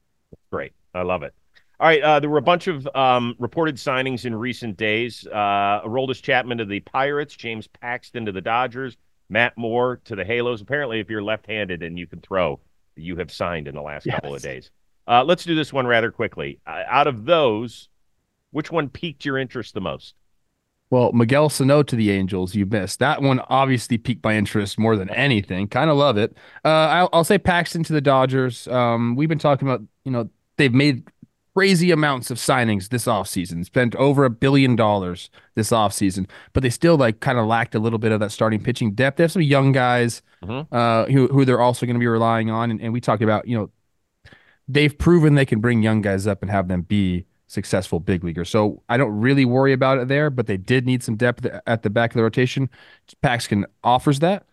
Great. 0.52 0.74
I 0.94 1.04
love 1.04 1.24
it. 1.24 1.34
All 1.80 1.88
right, 1.88 2.02
uh, 2.02 2.20
there 2.20 2.30
were 2.30 2.40
a 2.40 2.42
bunch 2.42 2.68
of 2.68 2.86
um, 2.94 3.36
reported 3.40 3.76
signings 3.76 4.26
in 4.26 4.36
recent 4.36 4.76
days. 4.76 5.26
Uh, 5.26 5.82
Aroldis 5.86 6.22
Chapman 6.22 6.58
to 6.58 6.66
the 6.66 6.82
Pirates, 6.82 7.34
James 7.38 7.68
Paxton 7.68 8.26
to 8.26 8.34
the 8.34 8.42
Dodgers, 8.42 8.98
Matt 9.30 9.58
Moore 9.58 10.02
to 10.06 10.16
the 10.16 10.26
Halos. 10.26 10.62
Apparently, 10.62 11.00
if 11.00 11.10
you're 11.10 11.24
left-handed 11.24 11.84
and 11.84 11.98
you 11.98 12.08
can 12.08 12.20
throw, 12.20 12.60
you 12.96 13.16
have 13.18 13.32
signed 13.32 13.68
in 13.68 13.76
the 13.76 13.82
last 13.82 14.06
yes. 14.06 14.16
couple 14.16 14.36
of 14.36 14.42
days. 14.42 14.72
Uh, 15.08 15.24
let's 15.24 15.44
do 15.44 15.56
this 15.56 15.72
one 15.72 15.88
rather 15.88 16.12
quickly. 16.12 16.60
Uh, 16.68 16.84
out 16.88 17.08
of 17.08 17.26
those, 17.26 17.90
which 18.52 18.72
one 18.72 18.90
piqued 18.90 19.26
your 19.26 19.38
interest 19.38 19.74
the 19.74 19.82
most? 19.82 20.16
Well, 20.92 21.12
Miguel 21.12 21.50
Sano 21.50 21.84
to 21.84 21.96
the 21.96 22.10
Angels, 22.10 22.56
you 22.56 22.66
missed. 22.66 23.00
That 23.00 23.22
one 23.22 23.40
obviously 23.42 24.00
piqued 24.00 24.24
my 24.24 24.36
interest 24.36 24.80
more 24.80 24.96
than 24.96 25.10
anything. 25.12 25.68
Kind 25.68 25.92
of 25.92 25.98
love 25.98 26.18
it. 26.18 26.36
Uh, 26.66 26.70
I'll, 26.70 27.10
I'll, 27.14 27.24
say 27.24 27.38
Paxton 27.38 27.84
to 27.84 27.94
the 27.94 28.02
Dodgers. 28.02 28.68
Um, 28.68 29.16
we've 29.16 29.30
been 29.30 29.38
talking 29.38 29.68
about, 29.68 29.82
you 30.04 30.12
know, 30.12 30.30
they've 30.58 30.74
made 30.74 31.04
crazy 31.56 31.92
amounts 31.92 32.32
of 32.32 32.38
signings 32.38 32.90
this 32.90 33.06
offseason, 33.06 33.66
spent 33.66 33.96
over 33.96 34.26
a 34.26 34.30
billion 34.30 34.76
dollars 34.76 35.30
this 35.56 35.72
offseason, 35.72 36.30
but 36.54 36.64
they 36.64 36.70
still 36.70 36.96
like 36.96 37.20
kind 37.20 37.38
of 37.38 37.46
lacked 37.46 37.76
a 37.76 37.80
little 37.80 38.00
bit 38.00 38.12
of 38.12 38.20
that 38.20 38.32
starting 38.32 38.62
pitching 38.62 38.94
depth. 38.94 39.18
They 39.18 39.24
have 39.24 39.32
some 39.32 39.42
young 39.42 39.72
guys 39.72 40.22
mm-hmm. 40.44 40.74
uh, 40.74 41.06
who, 41.06 41.28
who 41.28 41.46
they're 41.46 41.62
also 41.62 41.86
going 41.86 41.96
to 41.96 42.00
be 42.00 42.08
relying 42.08 42.50
on. 42.50 42.72
And, 42.72 42.82
and 42.82 42.94
we 42.94 43.02
talked 43.02 43.24
about, 43.24 43.48
you 43.48 43.58
know, 43.58 43.70
they've 44.68 44.96
proven 44.96 45.36
they 45.36 45.46
can 45.46 45.60
bring 45.60 45.82
young 45.82 46.02
guys 46.02 46.28
up 46.28 46.42
and 46.42 46.52
have 46.52 46.68
them 46.68 46.82
be 46.82 47.26
successful 47.48 48.00
big 48.00 48.24
leaguer. 48.24 48.46
So 48.46 48.84
I 48.88 48.98
don't 48.98 49.20
really 49.20 49.44
worry 49.44 49.74
about 49.74 49.98
it 49.98 50.08
there, 50.08 50.30
but 50.30 50.46
they 50.46 50.58
did 50.58 50.86
need 50.86 51.04
some 51.04 51.16
depth 51.16 51.46
at 51.66 51.82
the 51.82 51.90
back 51.90 52.12
of 52.12 52.16
the 52.16 52.24
rotation. 52.24 52.70
Paxton 53.22 53.66
offers 53.84 54.20
that. 54.20 54.46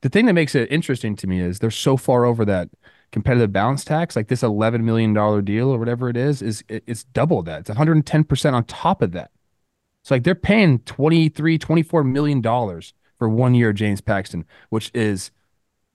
The 0.00 0.08
thing 0.08 0.26
that 0.26 0.32
makes 0.32 0.54
it 0.54 0.70
interesting 0.72 1.14
to 1.16 1.26
me 1.26 1.40
is 1.40 1.58
they're 1.58 1.70
so 1.70 1.96
far 1.96 2.24
over 2.24 2.44
that 2.46 2.70
competitive 3.12 3.52
balance 3.52 3.84
tax, 3.84 4.16
like 4.16 4.28
this 4.28 4.42
$11 4.42 4.82
million 4.82 5.12
deal 5.44 5.70
or 5.70 5.78
whatever 5.78 6.08
it 6.08 6.16
is, 6.16 6.42
is 6.42 6.62
it's 6.68 7.04
double 7.04 7.42
that. 7.42 7.60
It's 7.60 7.70
110% 7.70 8.52
on 8.52 8.64
top 8.64 9.02
of 9.02 9.12
that. 9.12 9.30
So 10.02 10.14
like 10.14 10.24
they're 10.24 10.34
paying 10.34 10.80
23, 10.80 11.58
24 11.58 12.04
million 12.04 12.40
dollars 12.40 12.94
for 13.18 13.28
one 13.28 13.54
year 13.54 13.72
James 13.72 14.00
Paxton, 14.00 14.44
which 14.70 14.90
is 14.94 15.30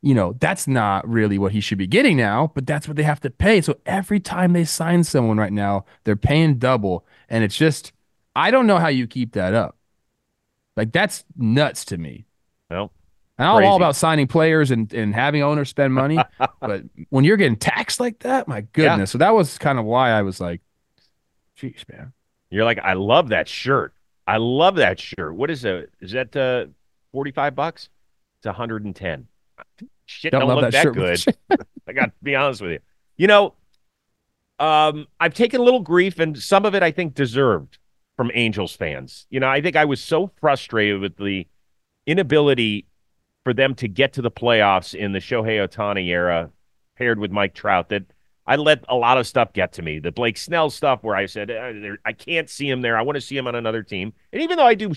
you 0.03 0.13
know, 0.13 0.35
that's 0.39 0.67
not 0.67 1.07
really 1.07 1.39
what 1.39 1.53
he 1.53 1.61
should 1.61 1.77
be 1.77 1.87
getting 1.87 2.17
now, 2.17 2.51
but 2.53 2.67
that's 2.67 2.89
what 2.89 2.97
they 2.97 3.03
have 3.03 3.21
to 3.21 3.29
pay. 3.29 3.61
So 3.61 3.77
every 3.85 4.19
time 4.19 4.51
they 4.51 4.65
sign 4.65 5.05
someone 5.05 5.37
right 5.37 5.53
now, 5.53 5.85
they're 6.03 6.17
paying 6.17 6.55
double. 6.59 7.05
And 7.29 7.41
it's 7.41 7.55
just, 7.55 7.93
I 8.35 8.51
don't 8.51 8.67
know 8.67 8.79
how 8.79 8.89
you 8.89 9.07
keep 9.07 9.31
that 9.31 9.53
up. 9.53 9.77
Like, 10.75 10.91
that's 10.91 11.23
nuts 11.37 11.85
to 11.85 11.97
me. 11.97 12.25
Well, 12.69 12.91
and 13.37 13.47
I'm 13.47 13.63
all 13.63 13.75
about 13.75 13.95
signing 13.95 14.27
players 14.27 14.71
and, 14.71 14.91
and 14.93 15.13
having 15.13 15.41
owners 15.41 15.69
spend 15.69 15.93
money. 15.93 16.19
but 16.59 16.83
when 17.09 17.23
you're 17.23 17.37
getting 17.37 17.57
taxed 17.57 17.99
like 17.99 18.19
that, 18.19 18.47
my 18.47 18.61
goodness. 18.61 19.09
Yeah. 19.09 19.13
So 19.13 19.17
that 19.19 19.33
was 19.33 19.57
kind 19.57 19.79
of 19.79 19.85
why 19.85 20.11
I 20.11 20.21
was 20.21 20.39
like, 20.39 20.61
geez, 21.55 21.83
man. 21.91 22.13
You're 22.49 22.65
like, 22.65 22.79
I 22.79 22.93
love 22.93 23.29
that 23.29 23.47
shirt. 23.47 23.93
I 24.27 24.37
love 24.37 24.75
that 24.75 24.99
shirt. 24.99 25.33
What 25.35 25.49
is 25.49 25.65
it? 25.65 25.91
Is 25.99 26.11
that 26.11 26.35
uh, 26.35 26.67
45 27.11 27.55
bucks? 27.55 27.89
It's 28.37 28.45
110 28.45 29.27
shit 30.05 30.31
don't, 30.31 30.41
don't 30.41 30.55
look 30.55 30.71
that, 30.71 30.83
that 30.83 30.93
good. 30.93 31.65
I 31.87 31.93
got 31.93 32.05
to 32.05 32.11
be 32.21 32.35
honest 32.35 32.61
with 32.61 32.71
you. 32.71 32.79
You 33.17 33.27
know, 33.27 33.53
um, 34.59 35.07
I've 35.19 35.33
taken 35.33 35.59
a 35.59 35.63
little 35.63 35.81
grief, 35.81 36.19
and 36.19 36.37
some 36.37 36.65
of 36.65 36.75
it 36.75 36.83
I 36.83 36.91
think 36.91 37.13
deserved 37.13 37.77
from 38.17 38.31
Angels 38.33 38.75
fans. 38.75 39.25
You 39.29 39.39
know, 39.39 39.47
I 39.47 39.61
think 39.61 39.75
I 39.75 39.85
was 39.85 40.01
so 40.01 40.31
frustrated 40.39 41.01
with 41.01 41.17
the 41.17 41.47
inability 42.05 42.85
for 43.43 43.53
them 43.53 43.75
to 43.75 43.87
get 43.87 44.13
to 44.13 44.21
the 44.21 44.31
playoffs 44.31 44.95
in 44.95 45.11
the 45.11 45.19
Shohei 45.19 45.67
Ohtani 45.67 46.07
era, 46.07 46.49
paired 46.97 47.19
with 47.19 47.31
Mike 47.31 47.53
Trout, 47.53 47.89
that 47.89 48.03
I 48.45 48.55
let 48.55 48.83
a 48.89 48.95
lot 48.95 49.17
of 49.17 49.27
stuff 49.27 49.53
get 49.53 49.73
to 49.73 49.81
me. 49.81 49.99
The 49.99 50.11
Blake 50.11 50.37
Snell 50.37 50.69
stuff, 50.69 51.03
where 51.03 51.15
I 51.15 51.25
said 51.25 51.51
uh, 51.51 51.95
I 52.05 52.13
can't 52.13 52.49
see 52.49 52.69
him 52.69 52.81
there. 52.81 52.97
I 52.97 53.01
want 53.01 53.15
to 53.15 53.21
see 53.21 53.37
him 53.37 53.47
on 53.47 53.55
another 53.55 53.83
team. 53.83 54.13
And 54.31 54.41
even 54.41 54.57
though 54.57 54.65
I 54.65 54.75
do 54.75 54.93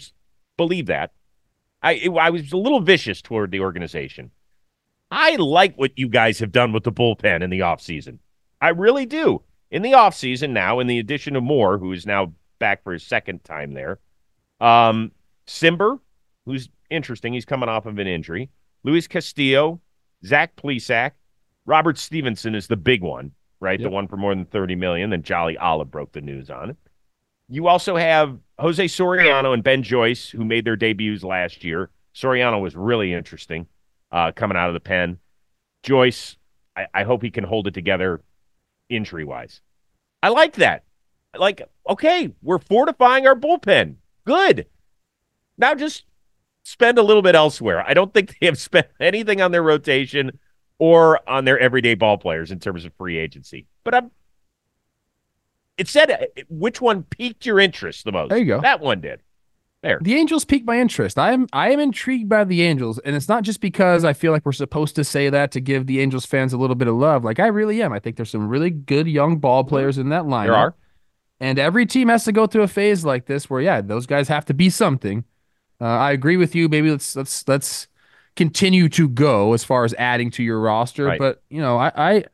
believe 0.57 0.87
that, 0.87 1.13
I 1.83 1.93
it, 1.93 2.11
I 2.11 2.31
was 2.31 2.53
a 2.53 2.57
little 2.57 2.81
vicious 2.81 3.23
toward 3.23 3.51
the 3.51 3.61
organization. 3.61 4.31
I 5.11 5.37
like 5.37 5.77
what 5.77 5.97
you 5.97 6.09
guys 6.09 6.41
have 6.41 6.51
done 6.51 6.73
with 6.73 6.83
the 6.83 6.93
bullpen 6.93 7.43
in 7.43 7.51
the 7.51 7.61
offseason. 7.61 8.19
I 8.61 8.71
really 8.71 9.07
do. 9.07 9.43
In 9.71 9.83
the 9.83 9.93
offseason 9.93 10.51
now, 10.51 10.81
in 10.81 10.87
the 10.87 10.99
addition 10.99 11.37
of 11.37 11.43
Moore, 11.43 11.79
who 11.79 11.93
is 11.93 12.07
now 12.07 12.33
back 12.59 12.83
for 12.83 12.93
his 12.93 13.05
second 13.05 13.45
time 13.45 13.75
there, 13.75 14.01
um, 14.61 15.13
Cimber, 15.47 16.01
who's 16.47 16.69
interesting. 16.91 17.33
He's 17.33 17.45
coming 17.45 17.69
off 17.69 17.87
of 17.87 17.99
an 17.99 18.07
injury. 18.07 18.49
Luis 18.85 19.07
Castillo, 19.07 19.81
Zach 20.25 20.57
Plesac, 20.57 21.13
Robert 21.67 21.99
Stephenson 21.99 22.55
is 22.55 22.69
the 22.69 22.77
big 22.77 23.03
one, 23.03 23.33
right? 23.61 23.79
Yep. 23.79 23.91
The 23.91 23.95
one 23.95 24.09
for 24.09 24.17
more 24.17 24.35
than 24.35 24.47
30 24.47 24.77
million. 24.77 25.11
Then 25.11 25.23
Jolly 25.23 25.59
Olive 25.59 25.91
broke 25.91 26.13
the 26.13 26.21
news 26.21 26.49
on 26.49 26.71
it. 26.71 26.77
You 27.49 27.69
also 27.69 27.97
have 27.97 28.39
Jose 28.59 28.85
Soriano 28.87 29.53
and 29.53 29.63
Ben 29.63 29.83
Joyce, 29.83 30.31
who 30.31 30.45
made 30.45 30.65
their 30.65 30.77
debuts 30.77 31.23
last 31.23 31.65
year. 31.65 31.91
Soriano 32.15 32.61
was 32.61 32.75
really 32.75 33.13
interesting 33.13 33.67
uh, 34.11 34.33
coming 34.33 34.57
out 34.57 34.69
of 34.69 34.75
the 34.75 34.81
pen. 34.81 35.19
Joyce, 35.83 36.37
I, 36.77 36.87
I 36.95 37.03
hope 37.05 37.23
he 37.23 37.31
can 37.31 37.45
hold 37.45 37.67
it 37.67 37.75
together 37.75 38.23
injury 38.89 39.25
wise. 39.25 39.61
I 40.23 40.31
like 40.31 40.55
that. 40.55 40.85
Like, 41.37 41.63
okay, 41.89 42.33
we're 42.43 42.59
fortifying 42.59 43.27
our 43.27 43.37
bullpen. 43.37 43.97
Good. 44.25 44.67
Now 45.59 45.75
just 45.75 46.05
spend 46.66 46.98
a 46.98 47.02
little 47.02 47.22
bit 47.22 47.37
elsewhere. 47.37 47.85
I 47.87 47.94
don't 47.94 48.12
think 48.12 48.37
they 48.40 48.46
have 48.46 48.59
spent 48.59 48.88
anything 49.00 49.40
on 49.40 49.52
their 49.52 49.62
rotation 49.62 50.38
or 50.79 51.20
on 51.29 51.44
their 51.44 51.59
everyday 51.59 51.94
ball 51.94 52.18
players 52.18 52.50
in 52.50 52.59
terms 52.59 52.85
of 52.85 52.92
free 52.94 53.16
agency. 53.16 53.66
But 53.85 53.94
I'm 53.94 54.11
it 55.79 55.88
said 55.88 56.11
uh, 56.11 56.42
which 56.48 56.81
one 56.81 57.05
piqued 57.05 57.46
your 57.46 57.61
interest 57.61 58.05
the 58.05 58.12
most. 58.12 58.31
There 58.31 58.38
you 58.38 58.46
go. 58.46 58.61
That 58.61 58.81
one 58.81 59.00
did. 59.00 59.20
There. 59.83 59.98
The 60.02 60.14
Angels 60.16 60.44
piqued 60.44 60.66
my 60.66 60.81
interest. 60.81 61.18
I 61.18 61.33
am 61.33 61.46
I 61.52 61.70
am 61.70 61.79
intrigued 61.79 62.29
by 62.29 62.44
the 62.44 62.62
Angels, 62.62 62.98
and 63.00 63.14
it's 63.14 63.29
not 63.29 63.44
just 63.44 63.61
because 63.61 64.05
I 64.05 64.14
feel 64.14 64.33
like 64.33 64.44
we're 64.44 64.52
supposed 64.52 64.96
to 64.96 65.05
say 65.05 65.31
that 65.31 65.52
to 65.52 65.61
give 65.61 65.87
the 65.87 66.00
Angels 66.00 66.26
fans 66.26 66.52
a 66.52 66.59
little 66.59 66.74
bit 66.76 66.88
of 66.88 66.96
love. 66.96 67.24
Like 67.24 67.38
I 67.38 67.46
really 67.46 67.83
am. 67.83 67.92
I 67.92 68.00
think 68.00 68.16
there's 68.16 68.31
some 68.31 68.48
really 68.48 68.70
good 68.70 69.07
young 69.07 69.38
ball 69.38 69.64
players 69.64 69.98
in 69.98 70.09
that 70.09 70.24
lineup. 70.24 70.46
There 70.46 70.55
are. 70.55 70.74
And 71.38 71.59
every 71.59 71.85
team 71.87 72.09
has 72.09 72.24
to 72.24 72.33
go 72.33 72.46
through 72.46 72.62
a 72.62 72.68
phase 72.68 73.05
like 73.05 73.26
this 73.26 73.50
where, 73.50 73.61
yeah, 73.61 73.83
those 73.83 74.07
guys 74.07 74.29
have 74.29 74.46
to 74.46 74.55
be 74.55 74.70
something. 74.70 75.24
Uh, 75.81 75.85
I 75.85 76.12
agree 76.12 76.37
with 76.37 76.55
you. 76.55 76.69
Maybe 76.69 76.91
let's 76.91 77.17
let's 77.17 77.47
let's 77.49 77.89
continue 78.35 78.89
to 78.91 79.09
go 79.09 79.53
as 79.55 79.65
far 79.65 79.85
as 79.85 79.95
adding 79.95 80.31
to 80.33 80.43
your 80.43 80.61
roster. 80.61 81.07
Right. 81.07 81.19
But 81.19 81.43
you 81.49 81.61
know, 81.61 81.79
I, 81.79 81.93
I 81.97 82.25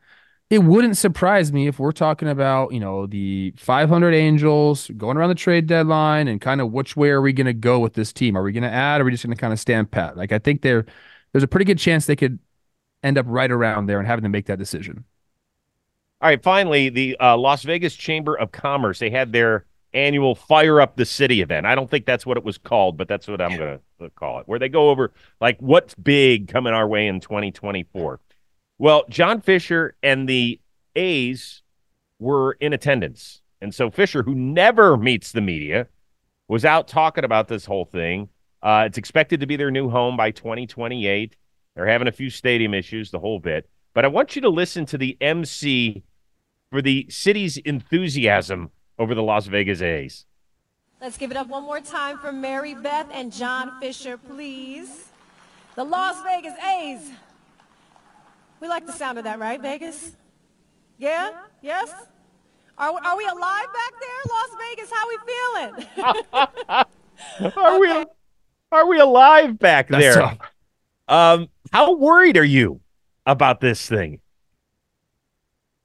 it 0.50 0.62
wouldn't 0.62 0.96
surprise 0.96 1.52
me 1.52 1.66
if 1.66 1.78
we're 1.78 1.92
talking 1.92 2.28
about 2.28 2.72
you 2.72 2.81
know 2.81 3.07
the 3.07 3.55
500 3.57 4.12
Angels 4.14 4.90
going 4.96 5.16
around 5.16 5.31
the 5.31 5.35
trade 5.35 5.66
deadline 5.66 6.28
and 6.28 6.40
kind 6.40 6.61
of 6.61 6.72
which 6.72 6.96
way 6.96 7.11
are 7.11 7.22
we 7.22 7.33
going 7.33 7.46
to 7.46 7.52
go 7.52 7.78
with 7.78 7.94
this 7.94 8.12
team? 8.12 8.37
Are 8.37 8.42
we 8.42 8.52
going 8.52 8.62
to 8.62 8.70
add? 8.70 9.00
Or 9.00 9.02
are 9.02 9.05
we 9.07 9.11
just 9.11 9.24
going 9.24 9.35
to 9.35 9.40
kind 9.40 9.52
of 9.52 9.61
stand 9.61 9.90
pat? 9.90 10.16
Like 10.16 10.33
I 10.33 10.38
think 10.38 10.62
there 10.62 10.85
there's 11.33 11.44
a 11.44 11.48
pretty 11.48 11.64
good 11.64 11.78
chance 11.78 12.07
they 12.07 12.16
could 12.16 12.38
end 13.02 13.18
up 13.18 13.26
right 13.28 13.50
around 13.50 13.87
there 13.87 13.98
and 13.98 14.07
having 14.07 14.22
to 14.22 14.28
make 14.28 14.46
that 14.46 14.59
decision. 14.59 15.05
All 16.20 16.28
right, 16.28 16.40
finally, 16.40 16.88
the 16.88 17.16
uh, 17.18 17.37
Las 17.37 17.64
Vegas 17.64 17.96
Chamber 17.96 18.38
of 18.38 18.52
Commerce, 18.52 19.00
they 19.00 19.11
had 19.11 19.33
their 19.33 19.64
annual 19.94 20.35
Fire 20.35 20.81
Up 20.81 20.96
the 20.96 21.05
City 21.05 21.42
event. 21.42 21.66
I 21.66 21.74
don't 21.74 21.90
think 21.90 22.07
that's 22.07 22.24
what 22.24 22.37
it 22.37 22.44
was 22.44 22.59
called, 22.59 22.96
but 22.96 23.09
that's 23.09 23.28
what 23.28 23.40
I'm 23.40 23.57
going 23.57 23.78
to 24.00 24.11
call 24.11 24.40
it, 24.40 24.48
where 24.48 24.59
they 24.59 24.68
go 24.68 24.90
over 24.90 25.12
like 25.40 25.59
what's 25.61 25.94
big 25.94 26.48
coming 26.48 26.72
our 26.72 26.88
way 26.88 27.07
in 27.07 27.20
2024. 27.20 28.20
Well, 28.78 29.05
John 29.09 29.40
Fisher 29.40 29.96
and 30.02 30.28
the 30.28 30.61
A's 30.96 31.62
were 32.18 32.52
in 32.55 32.72
attendance. 32.72 33.40
And 33.61 33.74
so 33.74 33.90
Fisher, 33.90 34.22
who 34.22 34.35
never 34.35 34.96
meets 34.96 35.33
the 35.33 35.40
media, 35.40 35.87
was 36.48 36.64
out 36.64 36.88
talking 36.88 37.24
about 37.24 37.48
this 37.48 37.64
whole 37.64 37.85
thing. 37.85 38.28
Uh, 38.62 38.85
it's 38.87 38.98
expected 38.98 39.40
to 39.40 39.46
be 39.46 39.57
their 39.57 39.70
new 39.70 39.88
home 39.88 40.16
by 40.16 40.31
2028. 40.31 41.37
They're 41.74 41.87
having 41.87 42.09
a 42.09 42.12
few 42.12 42.31
stadium 42.31 42.74
issues, 42.74 43.11
the 43.11 43.18
whole 43.18 43.40
bit. 43.40 43.68
But 43.94 44.05
I 44.05 44.09
want 44.09 44.37
you 44.37 44.42
to 44.42 44.48
listen 44.48 44.87
to 44.87 44.98
the 44.98 45.16
MC 45.20 46.02
for 46.70 46.83
the 46.83 47.07
city's 47.09 47.57
enthusiasm 47.59 48.70
over 48.98 49.14
the 49.14 49.22
Las 49.22 49.46
Vegas 49.46 49.83
A's. 49.83 50.26
Let's 51.00 51.18
give 51.18 51.31
it 51.31 51.37
up 51.37 51.48
one 51.48 51.64
more 51.64 51.81
time 51.81 52.18
for 52.18 52.33
Mary 52.33 52.74
Beth 52.74 53.09
and 53.12 53.33
John 53.33 53.81
Fisher, 53.81 54.16
please. 54.16 55.09
The 55.74 55.85
Las 55.85 56.22
Vegas 56.22 56.55
A's. 56.64 57.11
We 58.61 58.68
like 58.68 58.87
the 58.87 58.92
sound 58.92 59.18
of 59.18 59.24
that, 59.24 59.40
right, 59.40 59.61
Vegas? 59.61 60.16
Yeah? 60.98 61.31
Yes? 61.61 61.92
Are, 62.78 62.92
are 62.92 63.16
we 63.16 63.24
alive 63.24 63.66
back 63.72 63.92
there, 64.00 64.22
Las 64.28 64.50
Vegas? 64.68 64.90
How 64.92 65.09
we 65.09 65.18
feeling? 65.26 66.85
Are 67.57 67.78
we 67.78 68.05
are 68.72 68.87
we 68.88 68.98
alive 68.98 69.59
back 69.59 69.88
That's 69.88 70.02
there? 70.02 70.14
tough. 70.14 70.38
Um, 71.09 71.48
how 71.72 71.94
worried 71.94 72.37
are 72.37 72.44
you 72.44 72.81
about 73.26 73.61
this 73.61 73.87
thing? 73.87 74.20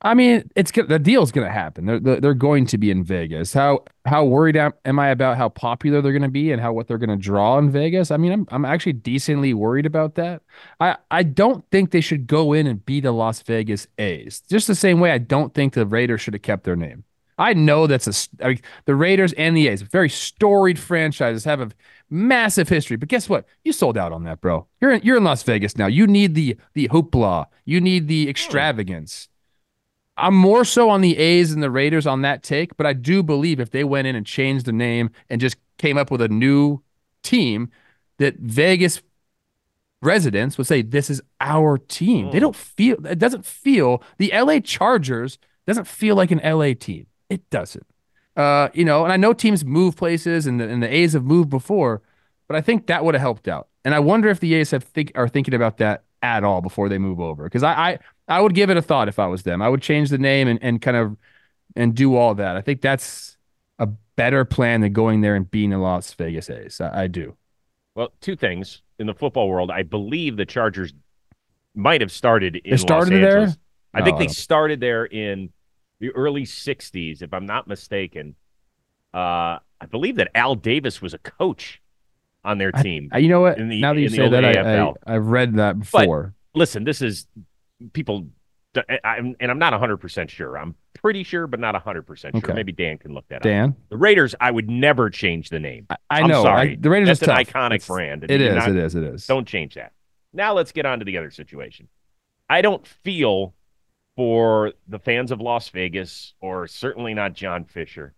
I 0.01 0.13
mean, 0.13 0.49
it's 0.55 0.71
good. 0.71 0.89
The 0.89 0.99
deal's 0.99 1.31
going 1.31 1.47
to 1.47 1.53
happen. 1.53 1.85
They're, 1.85 2.19
they're 2.19 2.33
going 2.35 2.67
to 2.67 2.77
be 2.77 2.91
in 2.91 3.03
Vegas. 3.03 3.51
How 3.51 3.83
how 4.05 4.25
worried 4.25 4.55
am, 4.55 4.73
am 4.85 4.99
I 4.99 5.09
about 5.09 5.37
how 5.37 5.49
popular 5.49 6.01
they're 6.01 6.11
going 6.11 6.21
to 6.21 6.29
be 6.29 6.51
and 6.51 6.61
how 6.61 6.71
what 6.71 6.87
they're 6.87 6.99
going 6.99 7.09
to 7.09 7.15
draw 7.15 7.57
in 7.57 7.71
Vegas? 7.71 8.11
I 8.11 8.17
mean, 8.17 8.31
I'm 8.31 8.47
I'm 8.51 8.63
actually 8.63 8.93
decently 8.93 9.55
worried 9.55 9.87
about 9.87 10.13
that. 10.15 10.43
I 10.79 10.97
I 11.09 11.23
don't 11.23 11.65
think 11.71 11.89
they 11.89 12.01
should 12.01 12.27
go 12.27 12.53
in 12.53 12.67
and 12.67 12.85
beat 12.85 13.01
the 13.01 13.11
Las 13.11 13.41
Vegas 13.41 13.87
A's. 13.97 14.41
Just 14.41 14.67
the 14.67 14.75
same 14.75 14.99
way 14.99 15.11
I 15.11 15.17
don't 15.17 15.53
think 15.55 15.73
the 15.73 15.85
Raiders 15.85 16.21
should 16.21 16.35
have 16.35 16.43
kept 16.43 16.63
their 16.63 16.75
name. 16.75 17.03
I 17.39 17.53
know 17.53 17.87
that's 17.87 18.07
a 18.07 18.45
I 18.45 18.47
mean, 18.49 18.61
the 18.85 18.95
Raiders 18.95 19.33
and 19.33 19.57
the 19.57 19.67
A's, 19.67 19.81
very 19.81 20.09
storied 20.09 20.77
franchises, 20.77 21.43
have 21.45 21.59
a 21.59 21.71
massive 22.09 22.69
history. 22.69 22.97
But 22.97 23.09
guess 23.09 23.27
what? 23.27 23.45
You 23.63 23.73
sold 23.73 23.97
out 23.97 24.11
on 24.11 24.25
that, 24.25 24.41
bro. 24.41 24.67
You're 24.79 24.91
in, 24.91 25.01
you're 25.01 25.17
in 25.17 25.23
Las 25.23 25.41
Vegas 25.41 25.75
now. 25.75 25.87
You 25.87 26.05
need 26.05 26.35
the 26.35 26.55
the 26.73 26.87
hoopla. 26.89 27.47
You 27.65 27.81
need 27.81 28.07
the 28.07 28.25
hmm. 28.25 28.29
extravagance. 28.29 29.29
I'm 30.17 30.35
more 30.35 30.65
so 30.65 30.89
on 30.89 31.01
the 31.01 31.17
A's 31.17 31.51
and 31.51 31.61
the 31.61 31.69
Raiders 31.71 32.07
on 32.07 32.21
that 32.23 32.43
take, 32.43 32.75
but 32.77 32.85
I 32.85 32.93
do 32.93 33.21
believe 33.23 33.59
if 33.59 33.69
they 33.71 33.83
went 33.83 34.07
in 34.07 34.15
and 34.15 34.25
changed 34.25 34.65
the 34.65 34.71
name 34.73 35.11
and 35.29 35.39
just 35.39 35.57
came 35.77 35.97
up 35.97 36.09
with 36.09 36.21
a 36.21 36.27
new 36.27 36.81
team, 37.23 37.69
that 38.17 38.35
Vegas 38.39 39.01
residents 40.01 40.57
would 40.57 40.67
say, 40.67 40.81
This 40.81 41.09
is 41.09 41.21
our 41.41 41.77
team. 41.77 42.29
They 42.31 42.37
Mm. 42.37 42.41
don't 42.41 42.55
feel 42.55 43.05
it 43.05 43.19
doesn't 43.19 43.45
feel 43.45 44.01
the 44.17 44.31
LA 44.33 44.59
Chargers 44.59 45.37
doesn't 45.65 45.87
feel 45.87 46.15
like 46.15 46.31
an 46.31 46.39
LA 46.41 46.73
team. 46.73 47.07
It 47.29 47.49
doesn't. 47.49 47.85
Uh, 48.35 48.69
you 48.73 48.85
know, 48.85 49.03
and 49.03 49.11
I 49.11 49.17
know 49.17 49.33
teams 49.33 49.65
move 49.65 49.95
places 49.95 50.45
and 50.45 50.59
the 50.59 50.67
and 50.69 50.81
the 50.81 50.93
A's 50.93 51.13
have 51.13 51.25
moved 51.25 51.49
before, 51.49 52.01
but 52.47 52.55
I 52.55 52.61
think 52.61 52.87
that 52.87 53.03
would 53.03 53.15
have 53.15 53.21
helped 53.21 53.47
out. 53.47 53.67
And 53.83 53.95
I 53.95 53.99
wonder 53.99 54.29
if 54.29 54.39
the 54.39 54.53
A's 54.53 54.71
have 54.71 54.83
think 54.83 55.11
are 55.15 55.27
thinking 55.27 55.53
about 55.53 55.77
that 55.77 56.03
at 56.21 56.43
all 56.43 56.61
before 56.61 56.89
they 56.89 56.97
move 56.97 57.19
over. 57.19 57.43
Because 57.45 57.63
I, 57.63 57.73
I 57.73 57.99
I 58.27 58.41
would 58.41 58.53
give 58.53 58.69
it 58.69 58.77
a 58.77 58.81
thought 58.81 59.07
if 59.07 59.19
I 59.19 59.27
was 59.27 59.43
them. 59.43 59.61
I 59.61 59.69
would 59.69 59.81
change 59.81 60.09
the 60.09 60.17
name 60.17 60.47
and, 60.47 60.59
and 60.61 60.81
kind 60.81 60.97
of 60.97 61.17
and 61.75 61.93
do 61.95 62.15
all 62.15 62.35
that. 62.35 62.55
I 62.57 62.61
think 62.61 62.81
that's 62.81 63.37
a 63.79 63.87
better 64.15 64.43
plan 64.45 64.81
than 64.81 64.93
going 64.93 65.21
there 65.21 65.35
and 65.35 65.49
being 65.49 65.69
the 65.69 65.77
Las 65.77 66.13
Vegas 66.13 66.49
A's. 66.49 66.81
I, 66.81 67.03
I 67.03 67.07
do. 67.07 67.35
Well, 67.95 68.11
two 68.21 68.35
things 68.35 68.81
in 68.99 69.07
the 69.07 69.13
football 69.13 69.47
world. 69.49 69.71
I 69.71 69.83
believe 69.83 70.37
the 70.37 70.45
Chargers 70.45 70.93
might 71.75 72.01
have 72.01 72.11
started 72.11 72.55
in 72.57 72.71
They 72.71 72.77
started 72.77 73.13
Los 73.13 73.21
there? 73.21 73.37
Angeles. 73.39 73.57
I 73.93 74.01
think 74.03 74.15
No, 74.15 74.15
I 74.15 74.19
they 74.19 74.25
don't. 74.27 74.33
started 74.35 74.79
there 74.79 75.05
in 75.05 75.51
the 75.99 76.09
early 76.11 76.43
'60s, 76.43 77.21
if 77.21 77.33
I'm 77.33 77.45
not 77.45 77.67
mistaken. 77.67 78.35
Uh, 79.13 79.57
I 79.79 79.85
believe 79.89 80.17
that 80.17 80.29
Al 80.35 80.55
Davis 80.55 81.01
was 81.01 81.13
a 81.13 81.17
coach 81.19 81.81
on 82.43 82.57
their 82.57 82.71
team. 82.71 83.09
Uh, 83.13 83.17
You 83.17 83.29
know 83.29 83.41
what? 83.41 83.57
The- 83.57 83.63
now 83.81 83.93
that 83.93 84.01
you 84.01 84.09
say 84.09 84.27
that, 84.29 84.45
I, 84.45 84.53
AFL. 84.53 84.95
I 85.05 85.15
I've 85.15 85.27
read 85.27 85.55
that 85.55 85.79
before. 85.79 86.33
Listen, 86.53 86.83
this 86.83 87.01
is 87.01 87.25
people, 87.93 88.27
I'm, 89.03 89.35
and 89.39 89.49
I'm 89.51 89.59
not 89.59 89.73
100 89.73 89.97
percent 89.97 90.29
sure. 90.29 90.57
I'm 90.57 90.75
pretty 90.93 91.23
sure, 91.23 91.47
but 91.47 91.59
not 91.59 91.73
100 91.73 92.03
percent 92.03 92.35
sure. 92.35 92.43
Okay. 92.43 92.53
Maybe 92.53 92.71
Dan 92.71 92.97
can 92.97 93.13
look 93.13 93.27
that 93.29 93.37
up. 93.37 93.41
Dan, 93.43 93.75
The 93.89 93.97
Raiders, 93.97 94.35
I 94.39 94.51
would 94.51 94.69
never 94.69 95.09
change 95.09 95.49
the 95.49 95.59
name. 95.59 95.87
I, 95.89 95.95
I 96.09 96.21
I'm 96.21 96.27
know. 96.27 96.43
sorry. 96.43 96.71
I, 96.73 96.77
the 96.79 96.89
Raiders 96.89 97.07
That's 97.07 97.21
is 97.23 97.27
an 97.27 97.35
tough. 97.35 97.47
iconic 97.53 97.75
It's- 97.75 97.87
brand. 97.87 98.23
It 98.29 98.41
is, 98.41 98.55
not, 98.55 98.69
it 98.69 98.75
is, 98.75 98.95
it 98.95 99.03
is. 99.03 99.25
Don't 99.27 99.47
change 99.47 99.75
that. 99.75 99.93
Now 100.33 100.53
let's 100.53 100.71
get 100.71 100.85
on 100.85 100.99
to 100.99 101.05
the 101.05 101.17
other 101.17 101.31
situation. 101.31 101.87
I 102.49 102.61
don't 102.61 102.85
feel 102.85 103.53
for 104.15 104.73
the 104.87 104.99
fans 104.99 105.31
of 105.31 105.39
Las 105.41 105.69
Vegas, 105.69 106.33
or 106.41 106.67
certainly 106.67 107.13
not 107.13 107.33
John 107.33 107.65
Fisher. 107.65 108.13